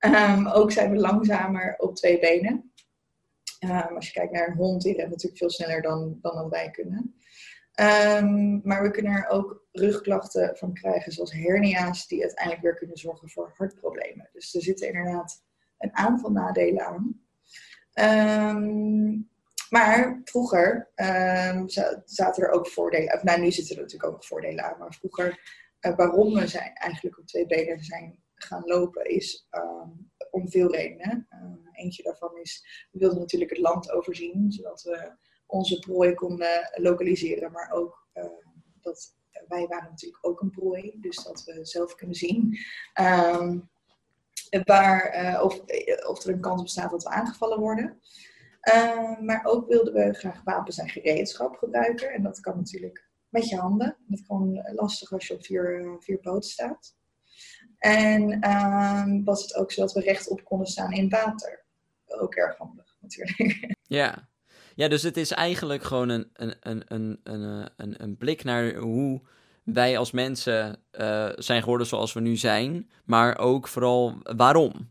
um, 0.00 0.48
ook 0.58 0.72
zijn 0.72 0.90
we 0.90 0.96
langzamer 0.96 1.74
op 1.78 1.96
twee 1.96 2.18
benen. 2.18 2.72
Um, 3.64 3.96
als 3.96 4.06
je 4.06 4.12
kijkt 4.12 4.32
naar 4.32 4.48
een 4.48 4.56
hond, 4.56 4.82
die 4.82 4.96
rent 4.96 5.10
natuurlijk 5.10 5.38
veel 5.38 5.50
sneller 5.50 5.82
dan, 5.82 6.18
dan 6.22 6.48
wij 6.48 6.70
kunnen. 6.70 7.14
Um, 7.80 8.60
maar 8.64 8.82
we 8.82 8.90
kunnen 8.90 9.12
er 9.12 9.28
ook 9.28 9.66
rugklachten 9.72 10.56
van 10.56 10.74
krijgen, 10.74 11.12
zoals 11.12 11.32
hernia's, 11.32 12.06
die 12.06 12.22
uiteindelijk 12.22 12.62
weer 12.62 12.74
kunnen 12.74 12.96
zorgen 12.96 13.28
voor 13.30 13.52
hartproblemen. 13.56 14.28
Dus 14.32 14.54
er 14.54 14.62
zitten 14.62 14.88
inderdaad 14.88 15.44
een 15.78 15.96
aantal 15.96 16.30
nadelen 16.30 16.86
aan. 16.86 17.20
Um, 18.56 19.30
maar 19.70 20.20
vroeger 20.24 20.92
um, 20.94 21.68
zaten 22.04 22.42
er 22.42 22.50
ook 22.50 22.68
voordelen, 22.68 23.14
of 23.14 23.22
nou 23.22 23.40
nu 23.40 23.50
zitten 23.50 23.76
er 23.76 23.82
natuurlijk 23.82 24.12
ook 24.12 24.24
voordelen 24.24 24.64
aan, 24.64 24.78
maar 24.78 24.94
vroeger, 24.94 25.40
uh, 25.80 25.96
waarom 25.96 26.34
we 26.34 26.58
eigenlijk 26.74 27.18
op 27.18 27.26
twee 27.26 27.46
benen 27.46 27.84
zijn 27.84 28.22
gaan 28.34 28.62
lopen, 28.64 29.04
is 29.04 29.48
om 30.30 30.50
veel 30.50 30.72
redenen. 30.72 31.28
eentje 31.72 32.02
daarvan 32.02 32.38
is, 32.38 32.86
we 32.90 32.98
wilden 32.98 33.18
natuurlijk 33.18 33.50
het 33.50 33.60
land 33.60 33.90
overzien, 33.90 34.52
zodat 34.52 34.82
we 34.82 35.10
onze 35.46 35.78
prooi 35.78 36.14
konden 36.14 36.70
lokaliseren, 36.74 37.52
maar 37.52 37.70
ook 37.70 38.06
uh, 38.14 38.24
dat 38.80 39.14
wij 39.48 39.66
waren 39.66 39.90
natuurlijk 39.90 40.26
ook 40.26 40.40
een 40.40 40.50
prooi, 40.50 40.94
dus 41.00 41.24
dat 41.24 41.44
we 41.44 41.64
zelf 41.64 41.94
kunnen 41.94 42.16
zien 42.16 42.58
um, 43.00 43.68
waar, 44.64 45.24
uh, 45.24 45.42
of, 45.44 45.60
of 46.06 46.24
er 46.24 46.32
een 46.32 46.40
kans 46.40 46.62
bestaat 46.62 46.90
dat 46.90 47.02
we 47.02 47.08
aangevallen 47.08 47.60
worden. 47.60 48.00
Uh, 48.74 49.20
maar 49.20 49.44
ook 49.44 49.68
wilden 49.68 49.92
we 49.92 50.12
graag 50.12 50.42
wapens 50.44 50.78
en 50.78 50.88
gereedschap 50.88 51.56
gebruiken. 51.56 52.12
En 52.12 52.22
dat 52.22 52.40
kan 52.40 52.56
natuurlijk 52.56 53.08
met 53.28 53.48
je 53.48 53.56
handen. 53.56 53.96
Dat 54.06 54.26
kan 54.26 54.62
lastig 54.74 55.12
als 55.12 55.26
je 55.26 55.34
op 55.34 55.44
vier, 55.44 55.96
vier 56.00 56.18
poten 56.18 56.50
staat. 56.50 56.94
En 57.78 58.40
ehm, 58.40 59.24
was 59.24 59.42
het 59.42 59.54
ook 59.54 59.72
zo 59.72 59.80
dat 59.80 59.92
we 59.92 60.00
rechtop 60.00 60.44
konden 60.44 60.66
staan 60.66 60.92
in 60.92 61.08
water. 61.08 61.64
Ook 62.06 62.34
erg 62.34 62.56
handig 62.56 62.96
natuurlijk. 63.00 63.74
Ja, 63.88 64.28
ja, 64.76 64.88
dus 64.88 65.02
het 65.02 65.16
is 65.16 65.30
eigenlijk 65.30 65.82
gewoon 65.82 66.08
een, 66.08 66.30
een, 66.32 66.54
een, 66.60 66.84
een, 66.88 67.20
een, 67.22 67.70
een, 67.76 68.02
een 68.02 68.16
blik 68.16 68.44
naar 68.44 68.74
hoe 68.74 69.20
wij 69.64 69.98
als 69.98 70.10
mensen 70.10 70.78
uh, 70.92 71.32
zijn 71.34 71.62
geworden 71.62 71.86
zoals 71.86 72.12
we 72.12 72.20
nu 72.20 72.36
zijn, 72.36 72.90
maar 73.04 73.38
ook 73.38 73.68
vooral 73.68 74.14
waarom. 74.22 74.90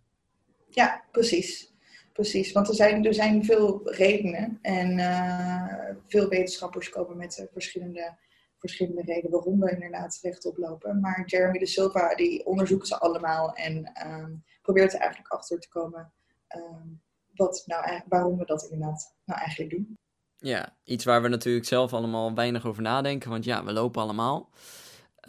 Ja, 0.70 1.04
precies. 1.12 1.74
Precies, 2.14 2.52
want 2.52 2.68
er 2.68 2.76
zijn, 2.76 3.06
er 3.06 3.14
zijn 3.14 3.46
veel 3.46 3.82
redenen 3.84 4.60
en 4.62 4.98
uh, 4.98 5.96
veel 6.08 6.30
wetenschappers 6.30 6.90
komen 6.90 7.18
met 7.18 7.48
verschillende, 7.52 8.16
verschillende 8.58 9.02
redenen 9.02 9.32
waarom 9.32 9.60
we 9.60 9.72
inderdaad 9.72 10.20
rechtop 10.22 10.58
lopen. 10.58 11.00
Maar 11.00 11.24
Jeremy 11.26 11.60
de 11.60 11.66
Silva 11.66 12.16
die 12.16 12.46
onderzoekt 12.46 12.88
ze 12.88 13.00
allemaal 13.00 13.54
en 13.54 13.92
um, 14.08 14.44
probeert 14.62 14.94
er 14.94 15.00
eigenlijk 15.00 15.32
achter 15.32 15.60
te 15.60 15.70
komen 15.70 16.12
um, 16.56 17.02
wat 17.36 17.64
nou, 17.66 18.02
waarom 18.08 18.38
we 18.38 18.46
dat 18.46 18.68
inderdaad 18.72 19.16
nou 19.26 19.40
eigenlijk 19.40 19.70
doen. 19.70 19.98
Ja, 20.38 20.76
iets 20.84 21.06
waar 21.06 21.22
we 21.22 21.28
natuurlijk 21.28 21.66
zelf 21.66 21.94
allemaal 21.94 22.34
weinig 22.34 22.66
over 22.66 22.82
nadenken, 22.82 23.30
want 23.30 23.46
ja, 23.46 23.64
we 23.64 23.74
lopen 23.74 24.02
allemaal. 24.02 24.50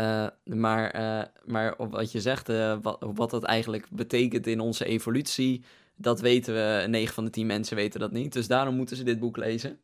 Uh, 0.01 0.27
maar, 0.45 0.97
uh, 1.01 1.23
maar 1.45 1.75
op 1.77 1.93
wat 1.93 2.13
je 2.13 2.21
zegt, 2.21 2.49
uh, 2.49 2.77
wat, 2.83 3.07
wat 3.15 3.31
dat 3.31 3.45
eigenlijk 3.45 3.87
betekent 3.91 4.47
in 4.47 4.61
onze 4.61 4.85
evolutie, 4.85 5.65
dat 5.95 6.21
weten 6.21 6.55
we, 6.55 6.87
9 6.89 7.15
van 7.15 7.25
de 7.25 7.31
10 7.31 7.47
mensen 7.47 7.77
weten 7.77 8.01
dat 8.01 8.13
niet. 8.13 8.33
Dus 8.33 8.47
daarom 8.47 8.75
moeten 8.75 8.97
ze 8.97 9.03
dit 9.03 9.19
boek 9.19 9.37
lezen. 9.37 9.81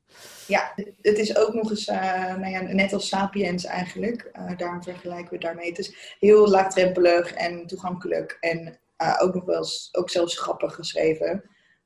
Ja, 0.47 0.73
het 1.01 1.19
is 1.19 1.37
ook 1.37 1.55
nog 1.55 1.71
eens, 1.71 1.87
nou 1.87 2.49
ja, 2.49 2.61
net 2.61 2.93
als 2.93 3.09
Sapiens 3.09 3.65
eigenlijk. 3.65 4.31
daarom 4.57 4.83
vergelijken 4.83 5.33
we 5.33 5.39
daarmee. 5.39 5.69
Het 5.69 5.79
is 5.79 6.17
heel 6.19 6.49
laagdrempelig 6.49 7.33
en 7.33 7.67
toegankelijk 7.67 8.37
en 8.41 8.79
ook 9.19 9.35
nog 9.35 9.45
wel 9.45 9.59
eens, 9.59 9.89
ook 9.93 10.11
zelfs 10.11 10.39
grappig 10.39 10.75
geschreven. 10.75 11.45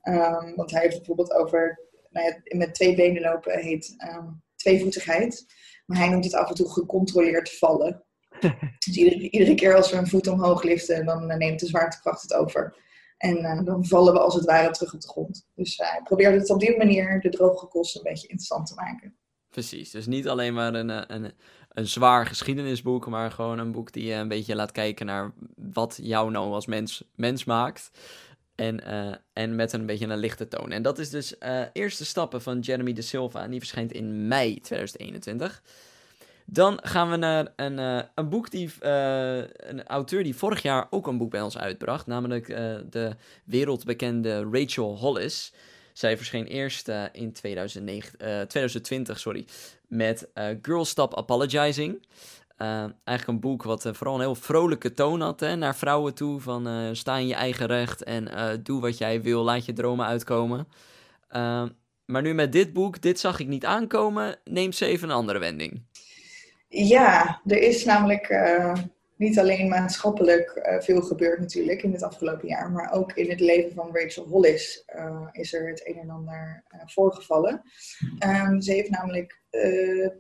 Um, 0.09 0.55
want 0.55 0.71
hij 0.71 0.81
heeft 0.81 0.97
bijvoorbeeld 0.97 1.33
over 1.33 1.81
nou 2.11 2.27
ja, 2.27 2.57
met 2.57 2.75
twee 2.75 2.95
benen 2.95 3.23
lopen 3.23 3.59
heet 3.59 3.95
um, 4.17 4.43
tweevoetigheid. 4.57 5.47
Maar 5.87 5.99
hij 5.99 6.09
noemt 6.09 6.25
het 6.25 6.35
af 6.35 6.49
en 6.49 6.55
toe 6.55 6.73
gecontroleerd 6.73 7.59
vallen. 7.59 8.05
dus 8.87 8.97
iedere, 8.97 9.31
iedere, 9.31 9.55
keer 9.55 9.77
als 9.77 9.91
we 9.91 9.97
een 9.97 10.09
voet 10.09 10.27
omhoog 10.27 10.63
liften, 10.63 11.07
dan 11.07 11.31
uh, 11.31 11.37
neemt 11.37 11.61
de 11.61 11.67
zwaartekracht 11.67 12.23
het 12.23 12.35
over. 12.35 12.77
En 13.17 13.37
uh, 13.37 13.65
dan 13.65 13.87
vallen 13.87 14.13
we 14.13 14.21
als 14.21 14.35
het 14.35 14.45
ware 14.45 14.71
terug 14.71 14.95
op 14.95 15.01
de 15.01 15.09
grond. 15.09 15.49
Dus 15.55 15.79
uh, 15.79 15.91
hij 15.91 16.01
probeert 16.05 16.41
het 16.41 16.51
op 16.51 16.61
die 16.61 16.77
manier 16.77 17.21
de 17.21 17.29
droge 17.29 17.67
kosten 17.67 18.01
een 18.01 18.13
beetje 18.13 18.29
interessant 18.29 18.67
te 18.67 18.75
maken. 18.75 19.17
Precies, 19.51 19.91
dus 19.91 20.07
niet 20.07 20.29
alleen 20.29 20.55
maar 20.55 20.75
een, 20.75 21.15
een, 21.15 21.33
een 21.69 21.87
zwaar 21.87 22.27
geschiedenisboek, 22.27 23.07
maar 23.07 23.31
gewoon 23.31 23.59
een 23.59 23.73
boek 23.73 23.93
die 23.93 24.05
je 24.05 24.15
een 24.15 24.29
beetje 24.29 24.55
laat 24.55 24.73
kijken 24.73 25.07
naar 25.07 25.33
wat 25.55 25.99
jou 26.03 26.31
nou 26.31 26.53
als 26.53 26.67
mens, 26.67 27.05
mens 27.15 27.45
maakt. 27.45 27.91
En, 28.57 28.81
uh, 28.87 29.15
en 29.33 29.55
met 29.55 29.73
een 29.73 29.87
beetje 29.87 30.07
een 30.07 30.19
lichte 30.19 30.49
toon. 30.49 30.73
En 30.73 30.83
dat 30.83 30.99
is 30.99 31.11
dus 31.11 31.35
uh, 31.41 31.61
Eerste 31.73 32.05
Stappen 32.05 32.43
van 32.43 32.61
Jeremy 32.61 32.93
de 32.93 33.03
Silva. 33.03 33.43
En 33.43 33.51
die 33.51 33.59
verschijnt 33.59 33.93
in 33.93 34.29
mei 34.29 34.61
2021. 34.61 35.63
Dan 36.45 36.79
gaan 36.83 37.11
we 37.11 37.17
naar 37.17 37.53
een, 37.57 37.79
uh, 37.79 38.03
een 38.15 38.29
boek 38.29 38.51
die. 38.51 38.71
een 38.81 39.87
auteur 39.87 40.23
die 40.23 40.37
vorig 40.37 40.63
jaar 40.63 40.87
ook 40.91 41.07
een 41.07 41.19
boek 41.19 41.31
bij 41.31 41.43
ons 41.43 41.59
uitbracht. 41.59 42.07
Namelijk 42.07 42.47
de 42.91 43.17
wereldbekende 43.45 44.49
Rachel 44.51 44.99
Hollis. 44.99 45.53
Zij 45.93 46.17
verscheen 46.17 46.47
eerst 46.47 46.91
in 47.13 47.33
2009, 47.33 48.19
2020 48.49 49.19
sorry, 49.19 49.45
met 49.87 50.29
Girl 50.63 50.85
Stop 50.85 51.17
Apologizing. 51.17 52.01
Uh, 52.59 52.85
eigenlijk 53.05 53.27
een 53.27 53.41
boek 53.41 53.63
wat 53.63 53.85
uh, 53.85 53.93
vooral 53.93 54.15
een 54.15 54.21
heel 54.21 54.35
vrolijke 54.35 54.93
toon 54.93 55.21
had 55.21 55.41
hè, 55.41 55.57
naar 55.57 55.77
vrouwen 55.77 56.15
toe. 56.15 56.41
Van 56.41 56.69
uh, 56.69 56.89
sta 56.93 57.17
in 57.17 57.27
je 57.27 57.35
eigen 57.35 57.67
recht 57.67 58.03
en 58.03 58.29
doe 58.63 58.81
wat 58.81 58.99
jij 58.99 59.23
wil, 59.23 59.43
laat 59.43 59.65
je 59.65 59.73
dromen 59.73 60.07
uitkomen. 60.07 60.69
maar 62.05 62.23
nu 62.23 62.35
met 62.35 62.53
dit 62.53 62.73
boek, 62.73 63.03
dit 63.03 63.21
zag 63.21 63.41
ik 63.41 63.47
niet 63.47 63.65
aankomen, 63.65 64.37
neemt 64.45 64.75
ze 64.75 64.87
even 64.87 65.09
een 65.09 65.15
andere 65.15 65.39
wending. 65.39 65.83
Ja, 66.69 67.41
er 67.47 67.63
is 67.63 67.85
namelijk 67.85 68.35
niet 69.17 69.39
alleen 69.39 69.69
maatschappelijk 69.69 70.79
veel 70.81 71.03
gebeurd 71.03 71.41
natuurlijk 71.41 71.83
in 71.83 71.93
het 71.93 72.03
afgelopen 72.03 72.49
jaar. 72.49 72.71
Maar 72.71 72.93
ook 72.93 73.13
in 73.13 73.31
het 73.31 73.41
leven 73.41 73.73
van 73.73 73.91
Rachel 73.93 74.25
Hollis 74.25 74.85
is 75.33 75.55
er 75.55 75.69
het 75.69 75.89
een 75.89 75.99
en 75.99 76.11
ander 76.11 76.63
voorgevallen. 76.87 77.63
Um, 78.27 78.61
ze 78.61 78.73
heeft 78.73 78.91
namelijk 78.91 79.41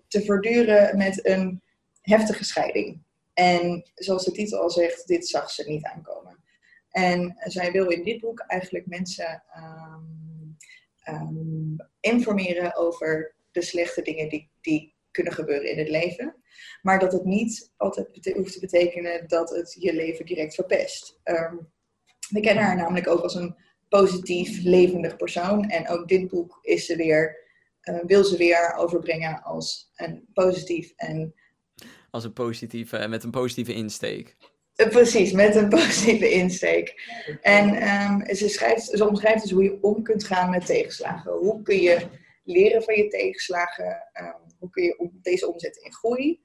te 0.09 0.23
verduren 0.25 0.97
met 0.97 1.27
een 1.27 1.65
heftige 2.07 2.45
scheiding. 2.45 3.03
En 3.35 3.91
zoals 3.95 4.25
de 4.25 4.33
titel 4.33 4.61
al 4.61 4.71
zegt, 4.71 5.07
dit 5.07 5.29
zag 5.29 5.51
ze 5.51 5.69
niet 5.69 5.85
aankomen. 5.85 6.45
En 6.91 7.37
zij 7.39 7.73
wil 7.73 7.91
in 7.91 8.05
dit 8.05 8.21
boek 8.21 8.41
eigenlijk 8.41 8.87
mensen 8.87 9.43
um, 9.57 10.57
ehm, 10.99 11.77
informeren 12.01 12.77
over 12.77 13.35
de 13.51 13.63
slechte 13.63 14.03
dingen 14.03 14.29
die, 14.29 14.51
die 14.61 14.95
kunnen 15.11 15.33
gebeuren 15.33 15.71
in 15.71 15.79
het 15.79 15.89
leven. 15.89 16.35
Maar 16.83 16.99
dat 16.99 17.13
het 17.13 17.25
niet 17.25 17.73
altijd 17.77 18.33
hoeft 18.35 18.53
te 18.53 18.61
betekenen 18.61 19.29
dat 19.29 19.51
het 19.51 19.77
je 19.79 19.95
leven 19.95 20.27
direct 20.27 20.55
verpest. 20.55 21.21
Um, 21.25 21.73
we 22.29 22.41
kennen 22.41 22.65
haar 22.65 22.77
namelijk 22.77 23.09
ook 23.09 23.23
als 23.23 23.35
een 23.35 23.57
positief, 23.89 24.63
levendig 24.63 25.17
persoon. 25.17 25.69
En 25.69 25.89
ook 25.89 26.09
dit 26.09 26.29
boek 26.29 26.59
is 26.63 26.87
ze 26.87 26.97
weer, 26.97 27.37
uh, 27.83 27.99
wil 28.07 28.25
ze 28.25 28.37
weer 28.37 28.75
overbrengen 28.77 29.43
als 29.43 29.93
een 29.97 30.29
positief 30.33 30.93
en... 30.97 31.35
Als 32.11 32.25
een 32.25 32.33
positieve, 32.33 33.09
met 33.09 33.25
een 33.25 33.31
positieve 33.31 33.75
insteek. 33.75 34.37
Uh, 34.77 34.89
precies, 34.89 35.33
met 35.33 35.55
een 35.55 35.69
positieve 35.79 36.31
insteek. 36.31 36.95
En 37.43 37.89
um, 37.89 38.35
ze, 38.35 38.49
schrijft, 38.49 38.85
ze 38.85 39.09
omschrijft 39.09 39.43
dus 39.43 39.51
hoe 39.51 39.63
je 39.63 39.79
om 39.81 40.03
kunt 40.03 40.25
gaan 40.25 40.51
met 40.51 40.67
tegenslagen. 40.67 41.33
Hoe 41.33 41.63
kun 41.63 41.81
je 41.81 42.07
leren 42.45 42.83
van 42.83 42.95
je 42.95 43.09
tegenslagen? 43.09 44.03
Um, 44.21 44.55
hoe 44.59 44.71
kun 44.71 44.83
je 44.83 45.11
deze 45.23 45.53
omzetten 45.53 45.83
in 45.85 45.93
groei? 45.93 46.41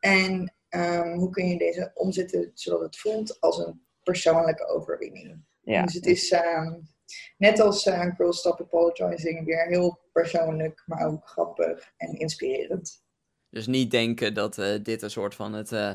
En 0.00 0.54
um, 0.68 1.12
hoe 1.18 1.30
kun 1.30 1.48
je 1.48 1.58
deze 1.58 1.90
omzetten 1.94 2.50
zodat 2.54 2.80
het 2.80 2.98
voelt 2.98 3.40
als 3.40 3.58
een 3.58 3.82
persoonlijke 4.02 4.66
overwinning? 4.66 5.44
Ja. 5.60 5.82
Dus 5.82 5.94
het 5.94 6.06
is 6.06 6.32
um, 6.32 6.88
net 7.36 7.60
als 7.60 7.86
uh, 7.86 8.14
Girl 8.16 8.32
Stop 8.32 8.60
Apologizing 8.60 9.44
weer 9.44 9.66
heel 9.66 10.00
persoonlijk, 10.12 10.82
maar 10.86 11.06
ook 11.06 11.28
grappig 11.28 11.92
en 11.96 12.18
inspirerend. 12.18 13.02
Dus 13.50 13.66
niet 13.66 13.90
denken 13.90 14.34
dat 14.34 14.58
uh, 14.58 14.66
dit 14.82 15.02
een 15.02 15.10
soort 15.10 15.34
van 15.34 15.52
het, 15.52 15.72
uh, 15.72 15.90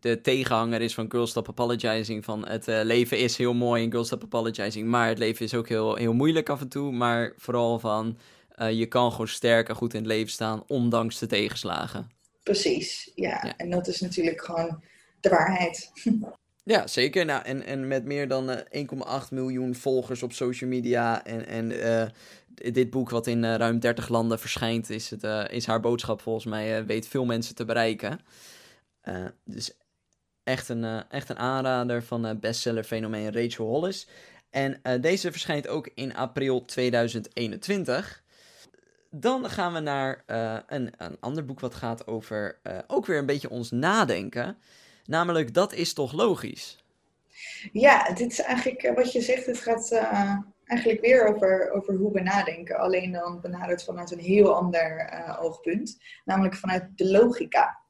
de 0.00 0.20
tegenhanger 0.20 0.80
is 0.80 0.94
van 0.94 1.10
Girl 1.10 1.26
Stop 1.26 1.48
Apologizing. 1.48 2.24
Van 2.24 2.48
het 2.48 2.66
leven 2.66 3.18
is 3.18 3.36
heel 3.36 3.54
mooi 3.54 3.82
in 3.82 3.90
Girl 3.90 4.04
Stop 4.04 4.22
Apologizing, 4.22 4.88
maar 4.88 5.08
het 5.08 5.18
leven 5.18 5.44
is 5.44 5.54
ook 5.54 5.68
heel, 5.68 5.94
heel 5.94 6.12
moeilijk 6.12 6.48
af 6.48 6.60
en 6.60 6.68
toe. 6.68 6.92
Maar 6.92 7.32
vooral 7.36 7.78
van 7.78 8.18
je 8.70 8.86
kan 8.86 9.10
gewoon 9.10 9.28
sterk 9.28 9.68
en 9.68 9.74
goed 9.74 9.94
in 9.94 10.00
het 10.00 10.08
leven 10.08 10.32
staan, 10.32 10.64
ondanks 10.66 11.18
de 11.18 11.26
tegenslagen. 11.26 12.10
Precies, 12.42 13.10
ja. 13.14 13.40
ja. 13.42 13.56
En 13.56 13.70
dat 13.70 13.86
is 13.86 14.00
natuurlijk 14.00 14.44
gewoon 14.44 14.82
de 15.20 15.28
waarheid. 15.28 15.90
Ja, 16.66 16.86
zeker. 16.86 17.24
Nou, 17.24 17.44
en, 17.44 17.66
en 17.66 17.88
met 17.88 18.04
meer 18.04 18.28
dan 18.28 18.50
uh, 18.50 18.56
eh, 18.70 19.22
1,8 19.22 19.28
miljoen 19.30 19.74
volgers 19.74 20.22
op 20.22 20.32
social 20.32 20.70
media 20.70 21.24
en, 21.24 21.46
en 21.46 21.72
dit 22.54 22.90
boek 22.90 23.10
wat 23.10 23.26
in 23.26 23.42
uh, 23.42 23.54
ruim 23.54 23.78
30 23.78 24.08
landen 24.08 24.38
verschijnt, 24.38 24.90
is, 24.90 25.10
het, 25.10 25.50
is 25.50 25.66
haar 25.66 25.80
boodschap 25.80 26.20
volgens 26.20 26.44
mij, 26.44 26.86
weet 26.86 27.08
veel 27.08 27.24
mensen 27.24 27.54
te 27.54 27.64
bereiken. 27.64 28.20
dus 29.44 29.72
echt 30.44 30.68
een, 30.68 31.08
echt 31.08 31.28
een 31.28 31.38
aanrader 31.38 32.02
van 32.02 32.38
bestseller 32.40 32.84
fenomeen 32.84 33.32
Rachel 33.32 33.66
Hollis. 33.66 34.08
En 34.50 34.80
deze 35.00 35.30
verschijnt 35.30 35.68
ook 35.68 35.90
in 35.94 36.16
april 36.16 36.64
2021. 36.64 38.22
Dan 39.10 39.50
gaan 39.50 39.72
we 39.72 39.80
naar 39.80 40.22
een, 40.66 40.92
een 40.96 41.16
ander 41.20 41.44
boek 41.44 41.60
wat 41.60 41.74
gaat 41.74 42.06
over 42.06 42.60
ook 42.86 43.06
weer 43.06 43.18
een 43.18 43.26
beetje 43.26 43.50
ons 43.50 43.70
nadenken. 43.70 44.58
Namelijk, 45.06 45.54
dat 45.54 45.72
is 45.72 45.92
toch 45.92 46.12
logisch? 46.12 46.84
Ja, 47.72 48.12
dit 48.12 48.32
is 48.32 48.40
eigenlijk 48.40 48.82
eh, 48.82 48.94
wat 48.94 49.12
je 49.12 49.20
zegt. 49.20 49.46
Het 49.46 49.58
gaat 49.58 49.92
eigenlijk 50.64 51.00
weer 51.00 51.26
over, 51.26 51.70
over 51.70 51.94
hoe 51.94 52.12
we 52.12 52.20
nadenken. 52.20 52.76
Alleen 52.76 53.12
dan 53.12 53.40
benaderd 53.40 53.84
vanuit 53.84 54.10
een 54.10 54.18
heel 54.18 54.54
ander 54.54 55.12
uh, 55.12 55.38
oogpunt. 55.42 55.98
Namelijk 56.24 56.54
vanuit 56.54 56.98
de 56.98 57.10
logica. 57.10 57.82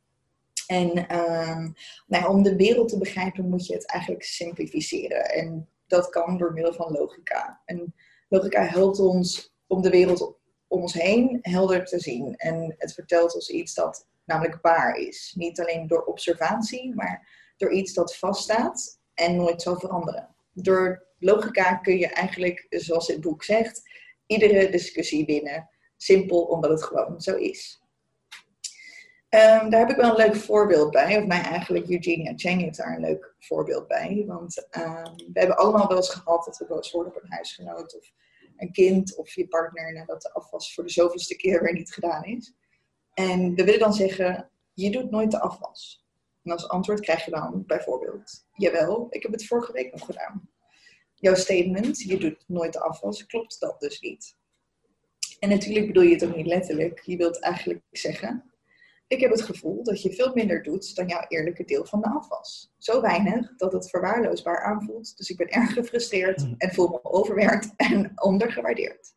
En 0.66 1.06
uh, 1.12 1.66
nou, 2.06 2.28
om 2.28 2.42
de 2.42 2.56
wereld 2.56 2.88
te 2.88 2.98
begrijpen 2.98 3.48
moet 3.48 3.66
je 3.66 3.74
het 3.74 3.86
eigenlijk 3.86 4.24
simplificeren. 4.24 5.24
En 5.24 5.68
dat 5.86 6.08
kan 6.08 6.38
door 6.38 6.52
middel 6.52 6.72
van 6.72 6.92
logica. 6.92 7.60
En 7.64 7.94
logica 8.28 8.62
helpt 8.62 8.98
ons 8.98 9.54
om 9.66 9.82
de 9.82 9.90
wereld 9.90 10.38
om 10.66 10.80
ons 10.80 10.92
heen 10.92 11.38
helder 11.40 11.84
te 11.84 12.00
zien. 12.00 12.37
En 12.37 12.74
het 12.78 12.92
vertelt 12.92 13.34
ons 13.34 13.50
iets 13.50 13.74
dat 13.74 14.06
namelijk 14.24 14.58
waar 14.62 14.96
is. 14.96 15.34
Niet 15.37 15.60
alleen 15.60 15.87
door 15.87 16.04
observatie, 16.04 16.94
maar 16.94 17.28
door 17.56 17.72
iets 17.72 17.92
dat 17.92 18.16
vaststaat 18.16 19.00
en 19.14 19.37
nooit 19.37 19.62
zal 19.62 19.78
veranderen. 19.78 20.34
Door 20.52 21.03
logica 21.18 21.74
kun 21.74 21.98
je 21.98 22.09
eigenlijk, 22.09 22.66
zoals 22.68 23.09
het 23.09 23.20
boek 23.20 23.44
zegt, 23.44 23.83
iedere 24.27 24.70
discussie 24.70 25.24
winnen. 25.24 25.68
Simpel 25.96 26.42
omdat 26.42 26.70
het 26.70 26.83
gewoon 26.83 27.20
zo 27.20 27.37
is. 27.37 27.83
Um, 29.35 29.70
daar 29.70 29.81
heb 29.81 29.90
ik 29.90 29.96
wel 29.96 30.11
een 30.11 30.27
leuk 30.27 30.37
voorbeeld 30.37 30.90
bij. 30.90 31.18
Of 31.18 31.27
mij 31.27 31.42
eigenlijk, 31.42 31.90
Eugenia 31.90 32.33
Cheng 32.37 32.61
heeft 32.61 32.77
daar 32.77 32.94
een 32.94 33.00
leuk 33.00 33.35
voorbeeld 33.38 33.87
bij. 33.87 34.24
Want 34.27 34.68
um, 34.70 35.14
we 35.33 35.38
hebben 35.40 35.57
allemaal 35.57 35.88
wel 35.88 35.96
eens 35.96 36.09
gehad 36.09 36.44
dat 36.44 36.59
we 36.59 36.66
boos 36.66 36.90
worden 36.90 37.14
op 37.14 37.22
een 37.22 37.33
huisgenoot 37.33 37.96
of 37.96 38.12
een 38.57 38.72
kind 38.72 39.16
of 39.16 39.35
je 39.35 39.48
partner 39.48 39.92
nadat 39.92 40.22
de 40.22 40.33
afwas 40.33 40.74
voor 40.74 40.85
de 40.85 40.90
zoveelste 40.90 41.37
keer 41.37 41.62
weer 41.62 41.72
niet 41.72 41.92
gedaan 41.92 42.24
is. 42.24 42.55
En 43.14 43.55
we 43.55 43.64
willen 43.64 43.81
dan 43.81 43.92
zeggen, 43.92 44.50
je 44.72 44.90
doet 44.90 45.11
nooit 45.11 45.31
de 45.31 45.40
afwas. 45.40 46.07
En 46.42 46.53
als 46.53 46.68
antwoord 46.68 47.00
krijg 47.00 47.24
je 47.24 47.31
dan 47.31 47.64
bijvoorbeeld, 47.66 48.46
jawel, 48.53 49.07
ik 49.11 49.22
heb 49.22 49.33
het 49.33 49.46
vorige 49.46 49.72
week 49.72 49.92
nog 49.92 50.05
gedaan. 50.05 50.48
Jouw 51.24 51.34
statement, 51.34 52.00
je 52.00 52.18
doet 52.18 52.44
nooit 52.46 52.72
de 52.72 52.80
afwas, 52.80 53.26
klopt 53.26 53.60
dat 53.60 53.80
dus 53.80 54.00
niet. 54.00 54.37
En 55.38 55.48
natuurlijk 55.48 55.87
bedoel 55.87 56.02
je 56.02 56.14
het 56.14 56.24
ook 56.24 56.37
niet 56.37 56.46
letterlijk. 56.46 57.00
Je 57.04 57.16
wilt 57.16 57.40
eigenlijk 57.40 57.80
zeggen, 57.90 58.52
ik 59.06 59.20
heb 59.20 59.30
het 59.30 59.42
gevoel 59.42 59.82
dat 59.82 60.02
je 60.02 60.14
veel 60.14 60.30
minder 60.34 60.62
doet 60.62 60.94
dan 60.94 61.06
jouw 61.06 61.24
eerlijke 61.28 61.64
deel 61.64 61.84
van 61.84 62.00
de 62.00 62.08
afwas. 62.08 62.74
Zo 62.78 63.00
weinig 63.00 63.56
dat 63.56 63.72
het 63.72 63.90
verwaarloosbaar 63.90 64.62
aanvoelt. 64.62 65.16
Dus 65.16 65.30
ik 65.30 65.37
ben 65.37 65.48
erg 65.48 65.72
gefrustreerd 65.72 66.40
hmm. 66.40 66.54
en 66.58 66.74
voel 66.74 66.88
me 66.88 67.04
overwerkt 67.04 67.72
en 67.92 68.12
ondergewaardeerd. 68.14 69.12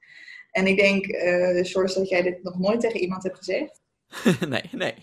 En 0.51 0.67
ik 0.67 0.77
denk, 0.77 1.05
uh, 1.05 1.73
dat 1.73 2.09
jij 2.09 2.21
dit 2.21 2.43
nog 2.43 2.59
nooit 2.59 2.79
tegen 2.79 2.99
iemand 2.99 3.23
hebt 3.23 3.37
gezegd. 3.37 3.81
nee, 4.49 4.69
nee. 4.71 4.95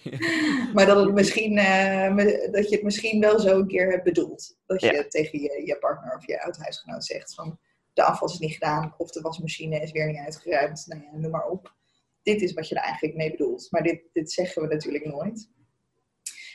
maar 0.74 0.86
dat, 0.86 1.04
het 1.04 1.14
misschien, 1.14 1.56
uh, 1.58 2.16
dat 2.52 2.68
je 2.68 2.74
het 2.74 2.82
misschien 2.82 3.20
wel 3.20 3.38
zo 3.38 3.58
een 3.58 3.66
keer 3.66 3.90
hebt 3.90 4.04
bedoeld. 4.04 4.56
Dat 4.66 4.80
je 4.80 5.06
tegen 5.08 5.40
je, 5.40 5.62
je 5.66 5.78
partner 5.78 6.16
of 6.16 6.26
je 6.26 6.42
oud-huisgenoot 6.42 7.04
zegt 7.04 7.34
van 7.34 7.58
de 7.92 8.02
afwas 8.02 8.32
is 8.32 8.38
niet 8.38 8.52
gedaan 8.52 8.94
of 8.98 9.10
de 9.10 9.20
wasmachine 9.20 9.80
is 9.80 9.92
weer 9.92 10.06
niet 10.06 10.16
uitgeruimd. 10.16 10.84
Nou 10.86 11.02
ja, 11.02 11.18
noem 11.18 11.30
maar 11.30 11.48
op. 11.48 11.74
Dit 12.22 12.42
is 12.42 12.52
wat 12.52 12.68
je 12.68 12.74
er 12.74 12.82
eigenlijk 12.82 13.16
mee 13.16 13.30
bedoelt. 13.30 13.66
Maar 13.70 13.82
dit, 13.82 14.02
dit 14.12 14.32
zeggen 14.32 14.62
we 14.62 14.68
natuurlijk 14.68 15.04
nooit. 15.04 15.50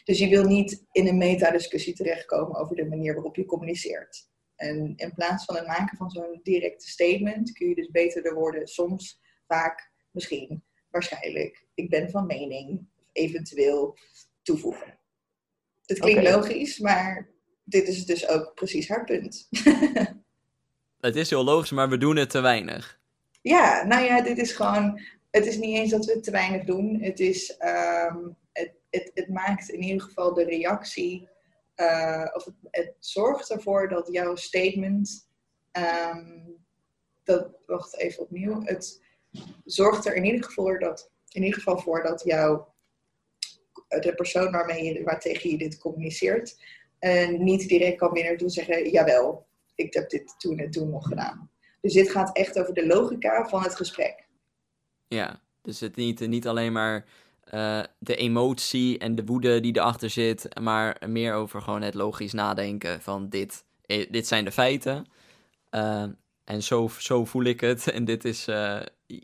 Dus 0.04 0.20
je 0.20 0.28
wil 0.28 0.44
niet 0.44 0.86
in 0.92 1.08
een 1.08 1.18
metadiscussie 1.18 1.94
terechtkomen 1.94 2.56
over 2.56 2.76
de 2.76 2.86
manier 2.86 3.14
waarop 3.14 3.36
je 3.36 3.46
communiceert. 3.46 4.28
En 4.56 4.94
in 4.96 5.14
plaats 5.14 5.46
van 5.46 5.56
het 5.56 5.68
maken 5.68 5.98
van 5.98 6.10
zo'n 6.10 6.40
directe 6.44 6.90
statement 6.90 7.52
kun 7.52 7.70
je 7.70 7.76
dus 7.76 7.90
beter 7.90 8.24
de 8.24 8.34
woorden 8.34 8.68
soms, 8.68 9.20
vaak, 9.48 9.92
misschien 10.12 10.64
waarschijnlijk, 10.92 11.66
ik 11.74 11.90
ben 11.90 12.10
van 12.10 12.26
mening, 12.26 12.88
eventueel 13.12 13.98
toevoegen. 14.42 14.98
Het 15.86 16.00
klinkt 16.00 16.24
logisch, 16.24 16.80
maar 16.80 17.30
dit 17.64 17.88
is 17.88 18.06
dus 18.06 18.28
ook 18.28 18.54
precies 18.54 18.88
haar 18.88 19.06
punt. 19.06 19.48
het 21.00 21.16
is 21.16 21.30
heel 21.30 21.44
logisch, 21.44 21.72
maar 21.72 21.90
we 21.90 21.98
doen 21.98 22.16
het 22.16 22.30
te 22.30 22.40
weinig. 22.40 23.00
Ja, 23.42 23.84
nou 23.84 24.04
ja, 24.04 24.22
dit 24.22 24.38
is 24.38 24.52
gewoon. 24.52 25.02
Het 25.32 25.46
is 25.46 25.58
niet 25.58 25.78
eens 25.78 25.92
dat 25.92 26.06
we 26.06 26.12
het 26.12 26.24
te 26.24 26.32
weinig 26.32 26.64
doen. 26.64 27.02
Het, 27.02 27.20
is, 27.20 27.58
um, 27.60 28.38
het, 28.52 28.72
het, 28.90 29.12
het 29.14 29.30
maakt 29.30 29.70
in 29.70 29.82
ieder 29.82 30.02
geval 30.02 30.34
de 30.34 30.44
reactie. 30.44 31.28
Uh, 31.76 32.28
of 32.34 32.46
het, 32.46 32.54
het, 32.72 32.94
zorgt 33.00 33.50
ervoor 33.50 33.90
dat 33.90 34.08
jouw 34.12 34.36
statement. 34.36 35.30
Um, 35.72 36.58
dat, 37.24 37.50
wacht 37.66 37.98
even 37.98 38.24
opnieuw. 38.24 38.62
Het, 38.64 39.02
zorgt 39.66 40.06
er 40.06 40.16
in 40.16 40.26
ieder 40.26 40.44
geval 40.44 40.80
dat, 40.80 41.12
in 41.30 41.44
ieder 41.44 41.58
geval 41.58 41.78
voor 41.78 42.04
dat 42.04 42.24
jouw, 42.26 42.74
de 43.88 44.14
persoon 44.16 44.52
waarmee 44.52 44.84
je, 44.84 45.04
waar 45.04 45.20
tegen 45.20 45.50
je 45.50 45.58
dit 45.58 45.78
communiceert, 45.78 46.58
uh, 47.00 47.30
niet 47.30 47.68
direct 47.68 47.98
kan 47.98 48.14
binnen 48.14 48.38
doen 48.38 48.50
zeggen, 48.50 48.90
jawel, 48.90 49.48
ik 49.76 49.94
heb 49.94 50.10
dit 50.10 50.36
toen 50.38 50.58
en 50.58 50.72
toen 50.72 50.90
nog 50.90 51.08
gedaan. 51.08 51.52
Dus 51.82 51.94
dit 51.94 52.12
gaat 52.12 52.38
echt 52.38 52.60
over 52.60 52.74
de 52.74 52.86
logica 52.86 53.48
van 53.48 53.64
het 53.64 53.76
gesprek. 53.76 54.28
Ja, 55.08 55.42
dus 55.62 55.80
het 55.80 55.96
niet, 55.96 56.28
niet 56.28 56.48
alleen 56.48 56.72
maar 56.72 57.06
uh, 57.54 57.84
de 58.00 58.16
emotie 58.16 58.98
en 58.98 59.16
de 59.16 59.26
woede 59.26 59.60
die 59.60 59.78
erachter 59.78 60.10
zit, 60.10 60.60
maar 60.60 61.02
meer 61.08 61.34
over 61.34 61.62
gewoon 61.62 61.82
het 61.82 61.94
logisch 61.94 62.34
nadenken 62.34 63.02
van 63.02 63.30
dit, 63.30 63.64
eh, 63.86 64.12
dit 64.12 64.28
zijn 64.28 64.46
de 64.46 64.52
feiten. 64.52 65.06
En 66.44 66.64
zo, 66.64 66.88
zo 66.98 67.26
voel 67.26 67.44
ik 67.44 67.62
het. 67.62 67.88
En 67.92 68.06
dit 68.06 68.26
is, 68.26 68.48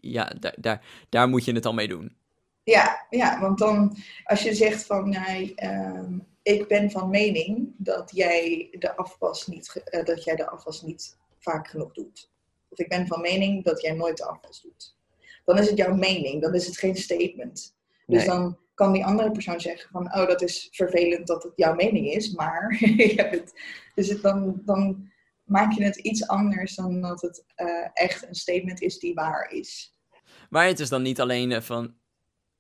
ja, 0.01 0.35
daar, 0.39 0.55
daar, 0.57 0.85
daar 1.09 1.29
moet 1.29 1.45
je 1.45 1.53
het 1.53 1.65
al 1.65 1.73
mee 1.73 1.87
doen. 1.87 2.15
Ja, 2.63 3.05
ja, 3.09 3.39
want 3.39 3.57
dan 3.57 3.97
als 4.23 4.41
je 4.41 4.53
zegt 4.53 4.85
van, 4.85 5.09
nee, 5.09 5.53
uh, 5.63 6.07
ik 6.41 6.67
ben 6.67 6.91
van 6.91 7.09
mening 7.09 7.73
dat 7.77 8.11
jij 8.13 8.67
de 8.79 8.95
afwas 8.95 9.47
niet, 9.47 9.83
uh, 9.91 10.03
dat 10.03 10.23
jij 10.23 10.35
de 10.35 10.49
afwas 10.49 10.81
niet 10.81 11.17
vaak 11.39 11.67
genoeg 11.67 11.93
doet. 11.93 12.31
Of 12.69 12.79
ik 12.79 12.89
ben 12.89 13.07
van 13.07 13.21
mening 13.21 13.63
dat 13.63 13.81
jij 13.81 13.93
nooit 13.93 14.17
de 14.17 14.25
afwas 14.25 14.61
doet. 14.61 14.95
Dan 15.43 15.57
is 15.57 15.69
het 15.69 15.77
jouw 15.77 15.95
mening, 15.95 16.41
dan 16.41 16.53
is 16.53 16.65
het 16.65 16.77
geen 16.77 16.95
statement. 16.95 17.75
Dus 18.05 18.25
dan 18.25 18.57
kan 18.73 18.93
die 18.93 19.05
andere 19.05 19.31
persoon 19.31 19.59
zeggen 19.59 19.89
van, 19.91 20.05
oh, 20.05 20.27
dat 20.27 20.41
is 20.41 20.67
vervelend 20.71 21.27
dat 21.27 21.43
het 21.43 21.53
jouw 21.55 21.75
mening 21.75 22.07
is, 22.07 22.31
maar 22.33 22.75
je 22.97 23.13
hebt 23.15 23.35
het. 23.35 23.53
Dus 23.95 24.09
het 24.09 24.21
dan, 24.21 24.61
dan 24.65 25.11
maak 25.45 25.71
je 25.71 25.83
het 25.83 25.95
iets 25.95 26.27
anders 26.27 26.75
dan 26.75 27.01
dat 27.01 27.21
het 27.21 27.45
echt 27.93 28.27
een 28.27 28.35
statement 28.35 28.81
is 28.81 28.99
die 28.99 29.13
waar 29.13 29.51
is. 29.51 29.93
Maar 30.49 30.67
het 30.67 30.79
is 30.79 30.89
dan 30.89 31.01
niet 31.01 31.21
alleen 31.21 31.63
van. 31.63 31.93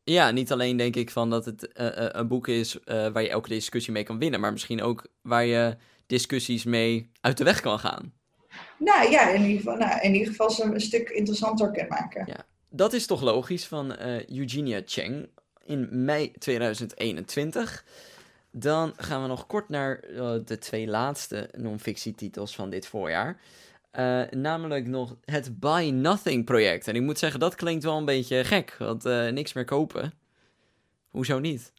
Ja, 0.03 0.31
niet 0.31 0.51
alleen 0.51 0.77
denk 0.77 0.95
ik 0.95 1.09
van 1.09 1.29
dat 1.29 1.45
het 1.45 1.69
een 2.15 2.27
boek 2.27 2.47
is 2.47 2.77
waar 2.85 3.21
je 3.21 3.29
elke 3.29 3.49
discussie 3.49 3.93
mee 3.93 4.03
kan 4.03 4.19
winnen, 4.19 4.39
maar 4.39 4.51
misschien 4.51 4.81
ook 4.81 5.07
waar 5.21 5.45
je 5.45 5.77
discussies 6.05 6.63
mee 6.63 7.11
uit 7.21 7.37
de 7.37 7.43
weg 7.43 7.61
kan 7.61 7.79
gaan. 7.79 8.13
Nou 8.79 9.09
ja, 9.09 9.29
in 9.29 9.41
ieder 9.41 9.57
geval, 9.57 9.77
nou, 9.77 10.01
in 10.01 10.13
ieder 10.13 10.27
geval 10.27 10.49
ze 10.49 10.63
een 10.63 10.81
stuk 10.81 11.09
interessanter 11.09 11.71
kunnen 11.71 11.89
maken. 11.89 12.23
Ja, 12.27 12.45
dat 12.69 12.93
is 12.93 13.05
toch 13.05 13.21
logisch 13.21 13.65
van 13.65 13.99
Eugenia 14.27 14.81
Cheng 14.85 15.29
in 15.63 15.87
mei 15.91 16.31
2021. 16.31 17.85
Dan 18.57 18.93
gaan 18.97 19.21
we 19.21 19.27
nog 19.27 19.47
kort 19.47 19.69
naar 19.69 20.03
uh, 20.09 20.35
de 20.45 20.57
twee 20.57 20.87
laatste 20.87 21.49
non-fictietitels 21.57 22.55
van 22.55 22.69
dit 22.69 22.87
voorjaar. 22.87 23.39
Uh, 23.99 24.23
namelijk 24.29 24.87
nog 24.87 25.15
het 25.25 25.59
Buy 25.59 25.89
Nothing 25.89 26.45
project. 26.45 26.87
En 26.87 26.95
ik 26.95 27.01
moet 27.01 27.19
zeggen, 27.19 27.39
dat 27.39 27.55
klinkt 27.55 27.83
wel 27.83 27.97
een 27.97 28.05
beetje 28.05 28.43
gek, 28.43 28.75
want 28.79 29.03
niks 29.31 29.53
meer 29.53 29.65
kopen. 29.65 30.13
Hoezo 31.09 31.39
niet? 31.39 31.71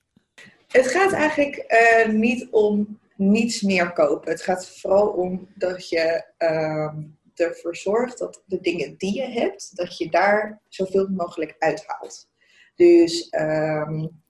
Het 0.68 0.86
gaat 0.86 1.12
eigenlijk 1.12 1.74
niet 2.12 2.48
om 2.50 2.98
niets 3.14 3.62
meer 3.62 3.92
kopen. 3.92 4.30
Het 4.30 4.42
gaat 4.42 4.68
vooral 4.68 5.08
om 5.08 5.48
dat 5.54 5.88
je 5.88 6.24
uh, 6.38 6.92
ervoor 7.34 7.76
zorgt 7.76 8.18
dat 8.18 8.42
de 8.46 8.60
dingen 8.60 8.94
die 8.96 9.14
je 9.14 9.28
hebt, 9.28 9.76
dat 9.76 9.98
je 9.98 10.10
daar 10.10 10.60
zoveel 10.68 11.08
mogelijk 11.08 11.56
uithaalt. 11.58 12.28
Dus 12.74 13.34
um, 13.38 14.24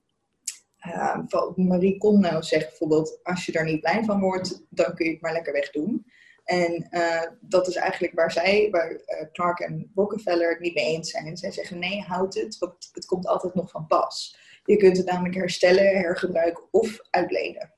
uh, 0.85 1.17
Marie 1.55 1.97
Kondo 1.97 2.41
zegt 2.41 2.67
bijvoorbeeld, 2.67 3.19
als 3.23 3.45
je 3.45 3.51
er 3.51 3.65
niet 3.65 3.79
blij 3.79 4.03
van 4.03 4.19
wordt, 4.19 4.65
dan 4.69 4.95
kun 4.95 5.05
je 5.05 5.11
het 5.11 5.21
maar 5.21 5.33
lekker 5.33 5.53
wegdoen. 5.53 6.05
En 6.43 6.87
uh, 6.91 7.23
dat 7.41 7.67
is 7.67 7.75
eigenlijk 7.75 8.13
waar 8.13 8.31
zij, 8.31 8.67
waar 8.71 8.91
uh, 8.91 8.99
Clark 9.31 9.59
en 9.59 9.91
Rockefeller 9.95 10.49
het 10.49 10.59
niet 10.59 10.73
mee 10.73 10.85
eens 10.85 11.11
zijn. 11.11 11.37
Zij 11.37 11.51
zeggen 11.51 11.79
nee, 11.79 12.01
houd 12.01 12.33
het, 12.33 12.57
want 12.57 12.89
het 12.91 13.05
komt 13.05 13.27
altijd 13.27 13.53
nog 13.53 13.69
van 13.69 13.87
pas. 13.87 14.37
Je 14.63 14.77
kunt 14.77 14.97
het 14.97 15.05
namelijk 15.05 15.35
herstellen, 15.35 15.97
hergebruiken 15.97 16.63
of 16.71 16.99
uitlenen. 17.09 17.73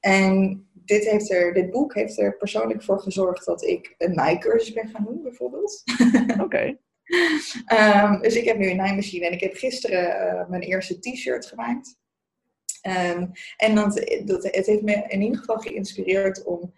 En 0.00 0.66
dit, 0.72 1.04
heeft 1.04 1.30
er, 1.30 1.52
dit 1.52 1.70
boek 1.70 1.94
heeft 1.94 2.18
er 2.18 2.36
persoonlijk 2.36 2.82
voor 2.82 3.00
gezorgd 3.00 3.44
dat 3.44 3.62
ik 3.62 3.94
een 3.98 4.14
naaicursus 4.14 4.72
ben 4.72 4.88
gaan 4.88 5.04
doen, 5.04 5.22
bijvoorbeeld. 5.22 5.82
Oké. 6.44 6.78
Ehm, 7.66 8.20
dus 8.20 8.36
ik 8.36 8.44
heb 8.44 8.56
nu 8.58 8.70
een 8.70 8.76
naaimachine 8.76 9.26
en 9.26 9.32
ik 9.32 9.40
heb 9.40 9.54
gisteren 9.54 10.34
uh, 10.34 10.48
mijn 10.48 10.62
eerste 10.62 10.98
t-shirt 10.98 11.46
gemaakt. 11.46 11.96
Um, 12.88 13.30
en 13.56 13.74
dat, 13.74 14.20
dat, 14.24 14.42
het 14.42 14.66
heeft 14.66 14.82
me 14.82 15.04
in 15.08 15.20
ieder 15.20 15.38
geval 15.38 15.58
geïnspireerd 15.58 16.44
om 16.44 16.74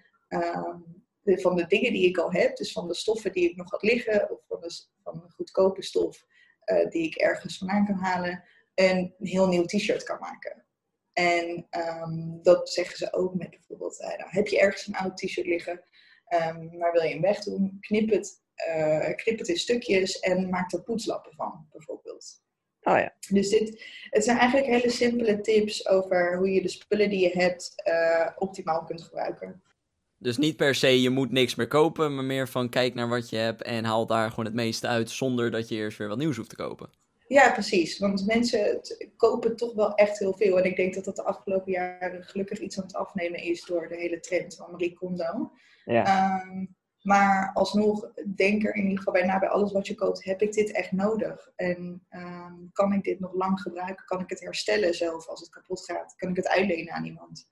de, 1.23 1.41
van 1.41 1.57
de 1.57 1.67
dingen 1.67 1.93
die 1.93 2.09
ik 2.09 2.19
al 2.19 2.33
heb, 2.33 2.57
dus 2.57 2.73
van 2.73 2.89
de 2.89 2.95
stoffen 2.95 3.33
die 3.33 3.51
ik 3.51 3.57
nog 3.57 3.71
had 3.71 3.83
liggen, 3.83 4.31
of 4.31 4.41
van 4.49 4.61
de, 4.61 4.85
van 5.03 5.25
goedkope 5.35 5.83
stof 5.83 6.25
uh, 6.65 6.91
die 6.91 7.07
ik 7.07 7.15
ergens 7.15 7.59
vandaan 7.59 7.87
kan 7.87 7.95
halen, 7.95 8.45
een 8.75 9.15
heel 9.19 9.49
nieuw 9.49 9.65
t-shirt 9.65 10.03
kan 10.03 10.19
maken. 10.21 10.65
En 11.13 11.67
um, 11.71 12.39
dat 12.43 12.71
zeggen 12.71 12.97
ze 12.97 13.13
ook 13.13 13.35
met 13.35 13.51
bijvoorbeeld, 13.51 14.01
uh, 14.01 14.09
nou, 14.09 14.31
heb 14.31 14.47
je 14.47 14.61
ergens 14.61 14.87
een 14.87 14.97
oud 14.97 15.17
t-shirt 15.17 15.47
liggen, 15.47 15.83
maar 16.79 16.93
wil 16.93 17.03
je 17.03 17.13
hem 17.13 17.21
wegdoen, 17.21 17.77
knip 17.81 18.11
het, 18.11 18.43
uh, 18.69 19.15
knip 19.15 19.39
het 19.39 19.49
in 19.49 19.57
stukjes 19.57 20.19
en 20.19 20.49
maak 20.49 20.73
er 20.73 20.83
poetslappen 20.83 21.35
van, 21.35 21.67
bijvoorbeeld. 21.71 22.43
Oh 22.83 22.99
ja. 22.99 23.13
Dus 23.29 23.49
dit, 23.49 23.85
het 24.11 24.25
zijn 24.25 24.39
eigenlijk 24.39 24.71
hele 24.71 24.91
simpele 24.91 25.41
tips 25.41 25.89
over 25.89 26.37
hoe 26.37 26.51
je 26.51 26.63
de 26.63 26.69
spullen 26.69 27.11
die 27.11 27.21
je 27.21 27.31
hebt 27.39 27.75
uh, 27.89 28.31
optimaal 28.37 28.85
kunt 28.85 29.03
gebruiken. 29.03 29.63
Dus 30.19 30.37
niet 30.37 30.57
per 30.57 30.75
se 30.75 31.03
je 31.03 31.11
moet 31.11 31.31
niks 31.31 31.55
meer 31.55 31.69
kopen, 31.69 32.15
maar 32.15 32.25
meer 32.25 32.49
van 32.49 32.69
kijk 32.69 32.95
naar 32.95 33.09
wat 33.09 33.31
je 33.31 33.37
hebt 33.37 33.63
en 33.63 33.85
haal 33.85 34.07
daar 34.07 34.31
gewoon 34.31 34.45
het 34.45 34.55
meeste 34.55 34.87
uit 34.87 35.11
zonder 35.11 35.51
dat 35.51 35.69
je 35.69 35.75
eerst 35.75 35.99
weer 35.99 36.09
wat 36.09 36.19
nieuws 36.19 36.37
hoeft 36.37 36.49
te 36.49 36.57
kopen. 36.57 36.91
Ja, 37.29 37.53
precies. 37.53 37.99
Want 37.99 38.27
mensen 38.27 38.81
kopen 39.17 39.57
toch 39.57 39.75
wel 39.75 39.95
echt 39.95 40.19
heel 40.19 40.33
veel. 40.33 40.59
En 40.59 40.65
ik 40.65 40.77
denk 40.77 40.95
dat 40.95 41.05
dat 41.05 41.17
de 41.17 41.25
afgelopen 41.25 41.73
jaren 41.73 42.25
gelukkig 42.25 42.59
iets 42.59 42.79
aan 42.79 42.85
het 42.85 42.95
afnemen 42.95 43.43
is 43.43 43.65
door 43.65 43.89
de 43.89 43.97
hele 43.97 44.21
trend 44.21 44.57
van 44.57 44.71
Marie 44.71 44.93
Kondo. 44.93 45.53
Ja. 45.85 46.43
Um, 46.47 46.77
maar 47.03 47.51
alsnog, 47.55 48.13
denk 48.35 48.65
er 48.65 48.75
in 48.75 48.83
ieder 48.83 48.99
geval 48.99 49.13
bij 49.13 49.25
na 49.25 49.39
bij 49.39 49.49
alles 49.49 49.73
wat 49.73 49.87
je 49.87 49.95
koopt, 49.95 50.25
heb 50.25 50.43
ik 50.43 50.53
dit 50.53 50.73
echt 50.73 50.93
nodig? 50.93 51.53
En 51.57 52.07
um, 52.11 52.71
kan 52.73 52.93
ik 52.93 53.03
dit 53.03 53.21
nog 53.21 53.35
lang 53.35 53.61
gebruiken? 53.61 54.05
Kan 54.05 54.21
ik 54.21 54.31
het 54.31 54.41
herstellen 54.41 54.95
zelf 54.95 55.29
als 55.29 55.41
het 55.41 55.51
kapot 55.51 55.85
gaat? 55.85 56.15
Kan 56.17 56.31
ik 56.31 56.37
het 56.37 56.49
uitlenen 56.49 56.93
aan 56.93 57.05
iemand? 57.05 57.49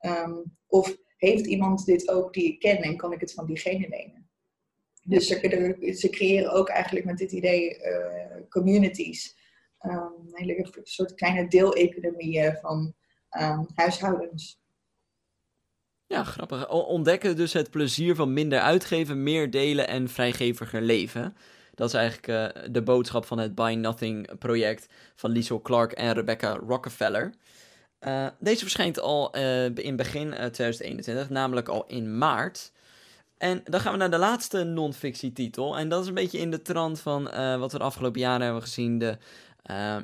Um, 0.00 0.56
of 0.66 0.96
heeft 1.16 1.46
iemand 1.46 1.84
dit 1.84 2.08
ook 2.08 2.32
die 2.32 2.52
ik 2.52 2.60
ken 2.60 2.82
en 2.82 2.96
kan 2.96 3.12
ik 3.12 3.20
het 3.20 3.32
van 3.32 3.46
diegene 3.46 3.88
lenen? 3.88 4.30
Dus 5.04 5.26
ze, 5.26 5.94
ze, 5.96 6.10
creëren 6.10 6.52
ook 6.52 6.68
eigenlijk 6.68 7.06
met 7.06 7.18
dit 7.18 7.32
idee 7.32 7.78
uh, 7.78 8.48
communities. 8.48 9.36
Um, 9.86 10.12
hele 10.32 10.68
soort 10.82 11.14
kleine 11.14 11.48
deeleconomieën 11.48 12.56
van 12.60 12.94
huishoudens. 13.74 14.61
Ja, 16.12 16.24
grappig. 16.24 16.68
Ontdekken 16.68 17.36
dus 17.36 17.52
het 17.52 17.70
plezier 17.70 18.14
van 18.14 18.32
minder 18.32 18.60
uitgeven, 18.60 19.22
meer 19.22 19.50
delen 19.50 19.88
en 19.88 20.08
vrijgeviger 20.08 20.82
leven. 20.82 21.36
Dat 21.74 21.88
is 21.88 21.94
eigenlijk 21.94 22.28
uh, 22.28 22.62
de 22.72 22.82
boodschap 22.82 23.24
van 23.24 23.38
het 23.38 23.54
Buy 23.54 23.74
Nothing 23.74 24.38
project 24.38 24.86
van 25.14 25.30
Liesel 25.30 25.60
Clark 25.60 25.92
en 25.92 26.12
Rebecca 26.12 26.58
Rockefeller. 26.66 27.34
Uh, 28.00 28.26
deze 28.38 28.60
verschijnt 28.60 29.00
al 29.00 29.36
uh, 29.36 29.64
in 29.64 29.96
begin 29.96 30.30
2021, 30.30 31.30
namelijk 31.30 31.68
al 31.68 31.84
in 31.86 32.18
maart. 32.18 32.72
En 33.38 33.60
dan 33.64 33.80
gaan 33.80 33.92
we 33.92 33.98
naar 33.98 34.10
de 34.10 34.18
laatste 34.18 34.64
non-fictietitel. 34.64 35.78
En 35.78 35.88
dat 35.88 36.02
is 36.02 36.08
een 36.08 36.14
beetje 36.14 36.38
in 36.38 36.50
de 36.50 36.62
trant 36.62 37.00
van 37.00 37.22
wat 37.58 37.72
we 37.72 37.78
de 37.78 37.84
afgelopen 37.84 38.20
jaren 38.20 38.44
hebben 38.44 38.62
gezien. 38.62 38.98
De, 38.98 39.16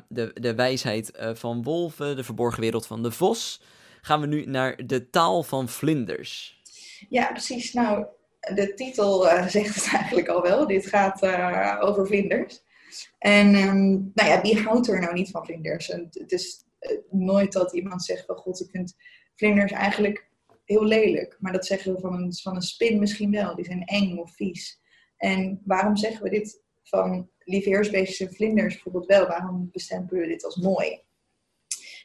de, 0.08 0.30
de 0.34 0.54
wijsheid 0.54 1.10
van 1.34 1.62
wolven, 1.62 2.16
de 2.16 2.24
verborgen 2.24 2.60
wereld 2.60 2.86
van 2.86 3.02
de 3.02 3.10
vos. 3.10 3.60
Gaan 4.08 4.20
we 4.20 4.26
nu 4.26 4.44
naar 4.44 4.86
de 4.86 5.10
taal 5.10 5.42
van 5.42 5.68
vlinders. 5.68 6.60
Ja, 7.08 7.26
precies. 7.26 7.72
Nou, 7.72 8.06
de 8.54 8.74
titel 8.74 9.22
zegt 9.56 9.74
het 9.74 9.88
eigenlijk 9.92 10.28
al 10.28 10.42
wel. 10.42 10.66
Dit 10.66 10.86
gaat 10.86 11.22
over 11.80 12.06
vlinders. 12.06 12.62
En 13.18 13.54
um, 13.54 14.10
nou 14.14 14.28
ja, 14.28 14.40
wie 14.40 14.58
houdt 14.58 14.88
er 14.88 15.00
nou 15.00 15.14
niet 15.14 15.30
van 15.30 15.44
vlinders? 15.44 15.86
Het 15.86 16.32
is 16.32 16.64
nooit 17.10 17.52
dat 17.52 17.72
iemand 17.72 18.04
zegt 18.04 18.24
van 18.24 18.36
god, 18.36 18.60
ik 18.60 18.70
vind 18.70 18.96
vlinders 19.34 19.72
eigenlijk 19.72 20.28
heel 20.64 20.84
lelijk. 20.84 21.36
Maar 21.40 21.52
dat 21.52 21.66
zeggen 21.66 21.94
we 21.94 22.00
van 22.00 22.12
een, 22.12 22.34
van 22.34 22.54
een 22.54 22.62
spin 22.62 22.98
misschien 22.98 23.30
wel. 23.30 23.54
Die 23.54 23.64
zijn 23.64 23.84
eng 23.84 24.16
of 24.16 24.34
vies. 24.34 24.80
En 25.16 25.62
waarom 25.64 25.96
zeggen 25.96 26.22
we 26.22 26.30
dit 26.30 26.62
van 26.82 27.30
lieveheersbeestjes 27.38 28.28
en 28.28 28.34
vlinders 28.34 28.74
bijvoorbeeld 28.74 29.06
wel? 29.06 29.26
Waarom 29.26 29.68
bestempelen 29.72 30.22
we 30.22 30.28
dit 30.28 30.44
als 30.44 30.56
mooi? 30.56 31.06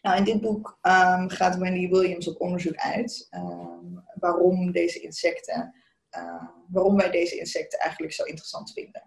Nou, 0.04 0.18
in 0.18 0.24
dit 0.24 0.42
boek 0.42 0.78
um, 0.82 1.30
gaat 1.30 1.58
Wendy 1.58 1.90
Williams 1.90 2.28
op 2.28 2.42
onderzoek 2.42 2.76
uit 2.76 3.28
um, 3.32 4.04
waarom 4.14 4.72
deze 4.72 5.00
insecten, 5.00 5.76
uh, 6.18 6.48
waarom 6.68 6.96
wij 6.96 7.12
deze 7.12 7.38
insecten 7.38 7.80
eigenlijk 7.80 8.14
zo 8.14 8.24
interessant 8.24 8.72
vinden. 8.74 9.04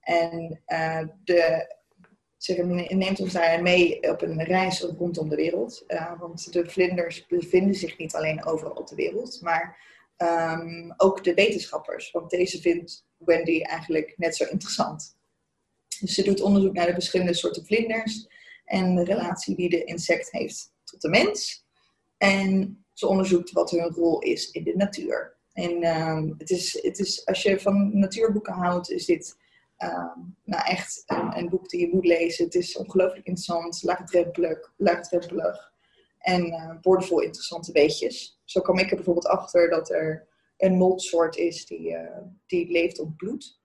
En 0.00 0.62
uh, 0.66 1.00
de 1.24 1.72
ze 2.36 2.62
neemt 2.88 3.20
ons 3.20 3.32
daar 3.32 3.62
mee 3.62 4.10
op 4.10 4.22
een 4.22 4.44
reis 4.44 4.80
rondom 4.80 5.28
de 5.28 5.36
wereld. 5.36 5.84
Uh, 5.88 6.20
want 6.20 6.52
de 6.52 6.70
vlinders 6.70 7.26
bevinden 7.26 7.74
zich 7.74 7.98
niet 7.98 8.14
alleen 8.14 8.44
overal 8.44 8.72
op 8.72 8.86
de 8.86 8.94
wereld, 8.94 9.40
maar 9.42 9.92
ook 10.96 11.24
de 11.24 11.34
wetenschappers. 11.34 12.10
Want 12.10 12.30
deze 12.30 12.60
vindt 12.60 13.06
Wendy 13.16 13.60
eigenlijk 13.60 14.14
net 14.16 14.36
zo 14.36 14.44
interessant. 14.44 15.16
Dus 16.00 16.14
ze 16.14 16.22
doet 16.22 16.40
onderzoek 16.40 16.72
naar 16.72 16.86
de 16.86 16.92
verschillende 16.92 17.34
soorten 17.34 17.66
vlinders 17.66 18.28
en 18.64 18.94
de 18.94 19.04
relatie 19.04 19.56
die 19.56 19.68
de 19.68 19.84
insect 19.84 20.30
heeft 20.30 20.72
tot 20.84 21.00
de 21.00 21.08
mens. 21.08 21.66
En 22.16 22.84
ze 22.92 23.06
onderzoekt 23.06 23.50
wat 23.50 23.70
hun 23.70 23.90
rol 23.90 24.18
is 24.18 24.50
in 24.50 24.64
de 24.64 24.76
natuur. 24.76 25.36
En 25.52 26.00
um, 26.00 26.34
het 26.38 26.50
is, 26.50 26.78
het 26.82 26.98
is, 26.98 27.26
als 27.26 27.42
je 27.42 27.60
van 27.60 27.98
natuurboeken 27.98 28.52
houdt, 28.52 28.90
is 28.90 29.04
dit 29.04 29.42
Um, 29.78 30.36
nou, 30.44 30.64
echt 30.66 31.02
een, 31.06 31.38
een, 31.38 31.48
boek 31.48 31.68
die 31.68 31.80
je 31.80 31.94
moet 31.94 32.06
lezen. 32.06 32.44
Het 32.44 32.54
is 32.54 32.76
ongelooflijk 32.76 33.26
interessant, 33.26 33.82
laagdrempelig, 33.82 34.72
laagdrempelig 34.76 35.72
en 36.18 36.46
uh, 36.46 36.80
boordevol 36.80 37.20
interessante 37.20 37.72
weetjes. 37.72 38.40
Zo 38.44 38.60
kwam 38.60 38.78
ik 38.78 38.90
er 38.90 38.96
bijvoorbeeld 38.96 39.26
achter 39.26 39.70
dat 39.70 39.90
er 39.90 40.26
een 40.56 40.74
moltsoort 40.76 41.36
is 41.36 41.66
die, 41.66 41.90
uh, 41.90 42.18
die 42.46 42.70
leeft 42.70 42.98
op 42.98 43.16
bloed. 43.16 43.62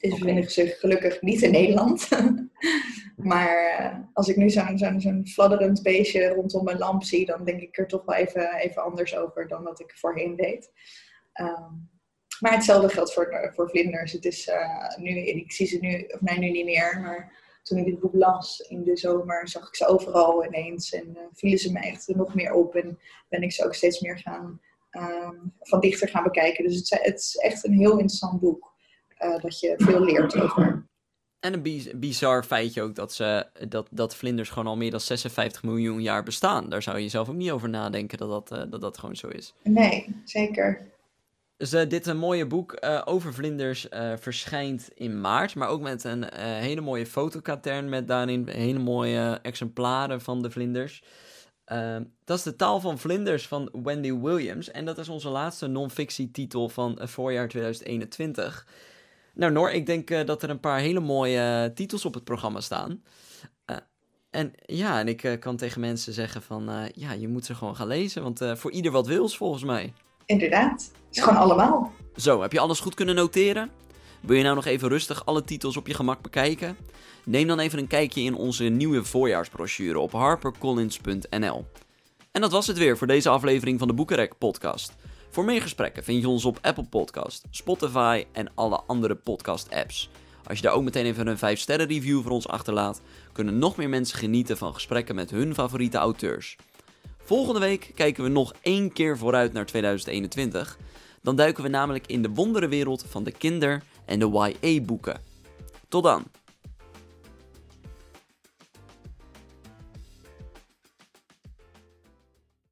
Okay. 0.00 0.18
vinden 0.18 0.50
zich 0.50 0.80
gelukkig 0.80 1.22
niet 1.22 1.42
in 1.42 1.50
Nederland. 1.50 2.08
maar 3.22 3.80
uh, 3.80 3.98
als 4.12 4.28
ik 4.28 4.36
nu 4.36 4.50
zo'n 4.50 4.78
zo 4.78 4.98
zo 4.98 5.20
fladderend 5.24 5.82
beestje 5.82 6.28
rondom 6.28 6.64
mijn 6.64 6.78
lamp 6.78 7.02
zie, 7.02 7.26
dan 7.26 7.44
denk 7.44 7.60
ik 7.60 7.78
er 7.78 7.86
toch 7.86 8.04
wel 8.04 8.16
even, 8.16 8.54
even 8.54 8.82
anders 8.82 9.16
over 9.16 9.48
dan 9.48 9.64
dat 9.64 9.80
ik 9.80 9.92
voorheen 9.96 10.36
deed. 10.36 10.72
Um, 11.40 11.90
maar 12.40 12.52
hetzelfde 12.52 12.88
geldt 12.88 13.12
voor, 13.12 13.50
voor 13.54 13.70
vlinders. 13.70 14.12
Het 14.12 14.24
is 14.24 14.48
uh, 14.48 14.96
nu, 14.96 15.10
ik 15.10 15.52
zie 15.52 15.66
ze 15.66 15.78
nu, 15.80 16.04
of 16.08 16.20
nee, 16.20 16.38
nu 16.38 16.50
niet 16.50 16.64
meer, 16.64 17.00
maar 17.00 17.40
toen 17.62 17.78
ik 17.78 17.84
dit 17.84 18.00
boek 18.00 18.14
las 18.14 18.60
in 18.60 18.84
de 18.84 18.96
zomer, 18.96 19.48
zag 19.48 19.68
ik 19.68 19.74
ze 19.74 19.86
overal 19.86 20.44
ineens 20.44 20.92
en 20.92 21.16
vielen 21.32 21.58
ze 21.58 21.72
me 21.72 21.78
echt 21.78 22.08
nog 22.08 22.34
meer 22.34 22.52
op 22.52 22.74
en 22.74 22.98
ben 23.28 23.42
ik 23.42 23.52
ze 23.52 23.64
ook 23.64 23.74
steeds 23.74 24.00
meer 24.00 24.18
gaan 24.18 24.60
ehm, 24.90 25.36
van 25.60 25.80
dichter 25.80 26.08
gaan 26.08 26.22
bekijken. 26.22 26.64
Dus 26.64 26.76
het, 26.76 27.02
het 27.02 27.18
is 27.18 27.36
echt 27.36 27.64
een 27.64 27.78
heel 27.78 27.92
interessant 27.92 28.40
boek. 28.40 28.74
dat 29.40 29.60
je 29.60 29.74
veel 29.76 30.00
leert 30.00 30.40
over. 30.40 30.90
En 31.42 31.52
een 31.52 31.90
bizar 31.94 32.44
feitje 32.44 32.82
ook 32.82 32.94
dat, 32.94 33.12
ze, 33.12 33.46
dat, 33.68 33.88
dat 33.90 34.16
vlinders 34.16 34.48
gewoon 34.48 34.66
al 34.66 34.76
meer 34.76 34.90
dan 34.90 35.00
56 35.00 35.62
miljoen 35.62 36.02
jaar 36.02 36.22
bestaan. 36.22 36.68
Daar 36.68 36.82
zou 36.82 36.98
je 36.98 37.08
zelf 37.08 37.28
ook 37.28 37.34
niet 37.34 37.50
over 37.50 37.68
nadenken 37.68 38.18
dat 38.18 38.28
dat, 38.28 38.58
uh, 38.58 38.70
dat, 38.70 38.80
dat 38.80 38.98
gewoon 38.98 39.16
zo 39.16 39.28
is. 39.28 39.54
Nee, 39.62 40.06
zeker. 40.24 40.80
Dus 41.56 41.72
uh, 41.72 41.88
dit 41.88 42.06
een 42.06 42.16
mooie 42.16 42.46
boek 42.46 42.78
uh, 42.84 43.02
over 43.04 43.34
vlinders 43.34 43.86
verschijnt 44.18 44.90
in 44.94 45.20
maart. 45.20 45.54
Maar 45.54 45.68
ook 45.68 45.80
met 45.80 46.04
een 46.04 46.34
hele 46.38 46.80
mooie 46.80 47.06
fotokatern 47.06 47.88
met 47.88 48.08
daarin 48.08 48.48
hele 48.48 48.78
mooie 48.78 49.38
exemplaren 49.42 50.20
van 50.20 50.42
de 50.42 50.50
vlinders. 50.50 51.02
dat 52.24 52.38
is 52.38 52.42
de 52.42 52.56
taal 52.56 52.80
van 52.80 52.98
vlinders 52.98 53.46
van 53.48 53.68
Wendy 53.82 54.12
Williams. 54.12 54.70
En 54.70 54.84
dat 54.84 54.98
is 54.98 55.08
onze 55.08 55.28
laatste 55.28 55.66
non-fictie 55.66 56.30
titel 56.30 56.68
van 56.68 56.98
voorjaar 57.02 57.48
2021. 57.48 58.66
Nou, 59.34 59.52
Noor, 59.52 59.70
ik 59.70 59.86
denk 59.86 60.10
uh, 60.10 60.24
dat 60.24 60.42
er 60.42 60.50
een 60.50 60.60
paar 60.60 60.78
hele 60.78 61.00
mooie 61.00 61.66
uh, 61.68 61.74
titels 61.74 62.04
op 62.04 62.14
het 62.14 62.24
programma 62.24 62.60
staan. 62.60 63.02
Uh, 63.70 63.76
en 64.30 64.52
ja, 64.66 64.98
en 64.98 65.08
ik 65.08 65.36
kan 65.40 65.56
tegen 65.56 65.80
mensen 65.80 66.12
zeggen 66.12 66.42
van, 66.42 66.90
ja, 66.94 67.12
je 67.12 67.28
moet 67.28 67.44
ze 67.44 67.54
gewoon 67.54 67.76
gaan 67.76 67.86
lezen, 67.86 68.22
want 68.22 68.40
voor 68.54 68.70
ieder 68.70 68.92
wat 68.92 69.06
wils, 69.06 69.36
volgens 69.36 69.64
mij. 69.64 69.92
Inderdaad, 70.26 70.90
het 71.06 71.16
is 71.16 71.22
gewoon 71.22 71.38
allemaal. 71.38 71.92
Zo, 72.16 72.42
heb 72.42 72.52
je 72.52 72.60
alles 72.60 72.80
goed 72.80 72.94
kunnen 72.94 73.14
noteren? 73.14 73.70
Wil 74.20 74.36
je 74.36 74.42
nou 74.42 74.54
nog 74.54 74.64
even 74.64 74.88
rustig 74.88 75.26
alle 75.26 75.44
titels 75.44 75.76
op 75.76 75.86
je 75.86 75.94
gemak 75.94 76.22
bekijken? 76.22 76.76
Neem 77.24 77.46
dan 77.46 77.58
even 77.58 77.78
een 77.78 77.86
kijkje 77.86 78.20
in 78.20 78.34
onze 78.34 78.64
nieuwe 78.64 79.04
voorjaarsbrochure 79.04 79.98
op 79.98 80.12
harpercollins.nl. 80.12 81.66
En 82.32 82.40
dat 82.40 82.52
was 82.52 82.66
het 82.66 82.78
weer 82.78 82.98
voor 82.98 83.06
deze 83.06 83.28
aflevering 83.28 83.78
van 83.78 83.88
de 83.88 83.94
Boekenrek 83.94 84.38
podcast. 84.38 84.92
Voor 85.32 85.44
meer 85.44 85.62
gesprekken 85.62 86.04
vind 86.04 86.20
je 86.20 86.28
ons 86.28 86.44
op 86.44 86.58
Apple 86.62 86.84
Podcast, 86.84 87.44
Spotify 87.50 88.24
en 88.32 88.50
alle 88.54 88.80
andere 88.86 89.14
podcast 89.14 89.70
apps. 89.70 90.10
Als 90.46 90.58
je 90.58 90.64
daar 90.64 90.72
ook 90.72 90.82
meteen 90.82 91.04
even 91.04 91.26
een 91.26 91.38
5 91.38 91.60
sterren 91.60 91.86
review 91.86 92.22
voor 92.22 92.30
ons 92.30 92.48
achterlaat, 92.48 93.00
kunnen 93.32 93.58
nog 93.58 93.76
meer 93.76 93.88
mensen 93.88 94.18
genieten 94.18 94.56
van 94.56 94.74
gesprekken 94.74 95.14
met 95.14 95.30
hun 95.30 95.54
favoriete 95.54 95.98
auteurs. 95.98 96.56
Volgende 97.22 97.60
week 97.60 97.92
kijken 97.94 98.24
we 98.24 98.30
nog 98.30 98.52
één 98.60 98.92
keer 98.92 99.18
vooruit 99.18 99.52
naar 99.52 99.66
2021. 99.66 100.78
Dan 101.22 101.36
duiken 101.36 101.62
we 101.62 101.68
namelijk 101.68 102.06
in 102.06 102.22
de 102.22 102.30
wonderenwereld 102.30 103.04
van 103.08 103.24
de 103.24 103.32
kinder- 103.32 103.82
en 104.04 104.18
de 104.18 104.56
YA-boeken. 104.60 105.20
Tot 105.88 106.02
dan! 106.02 106.41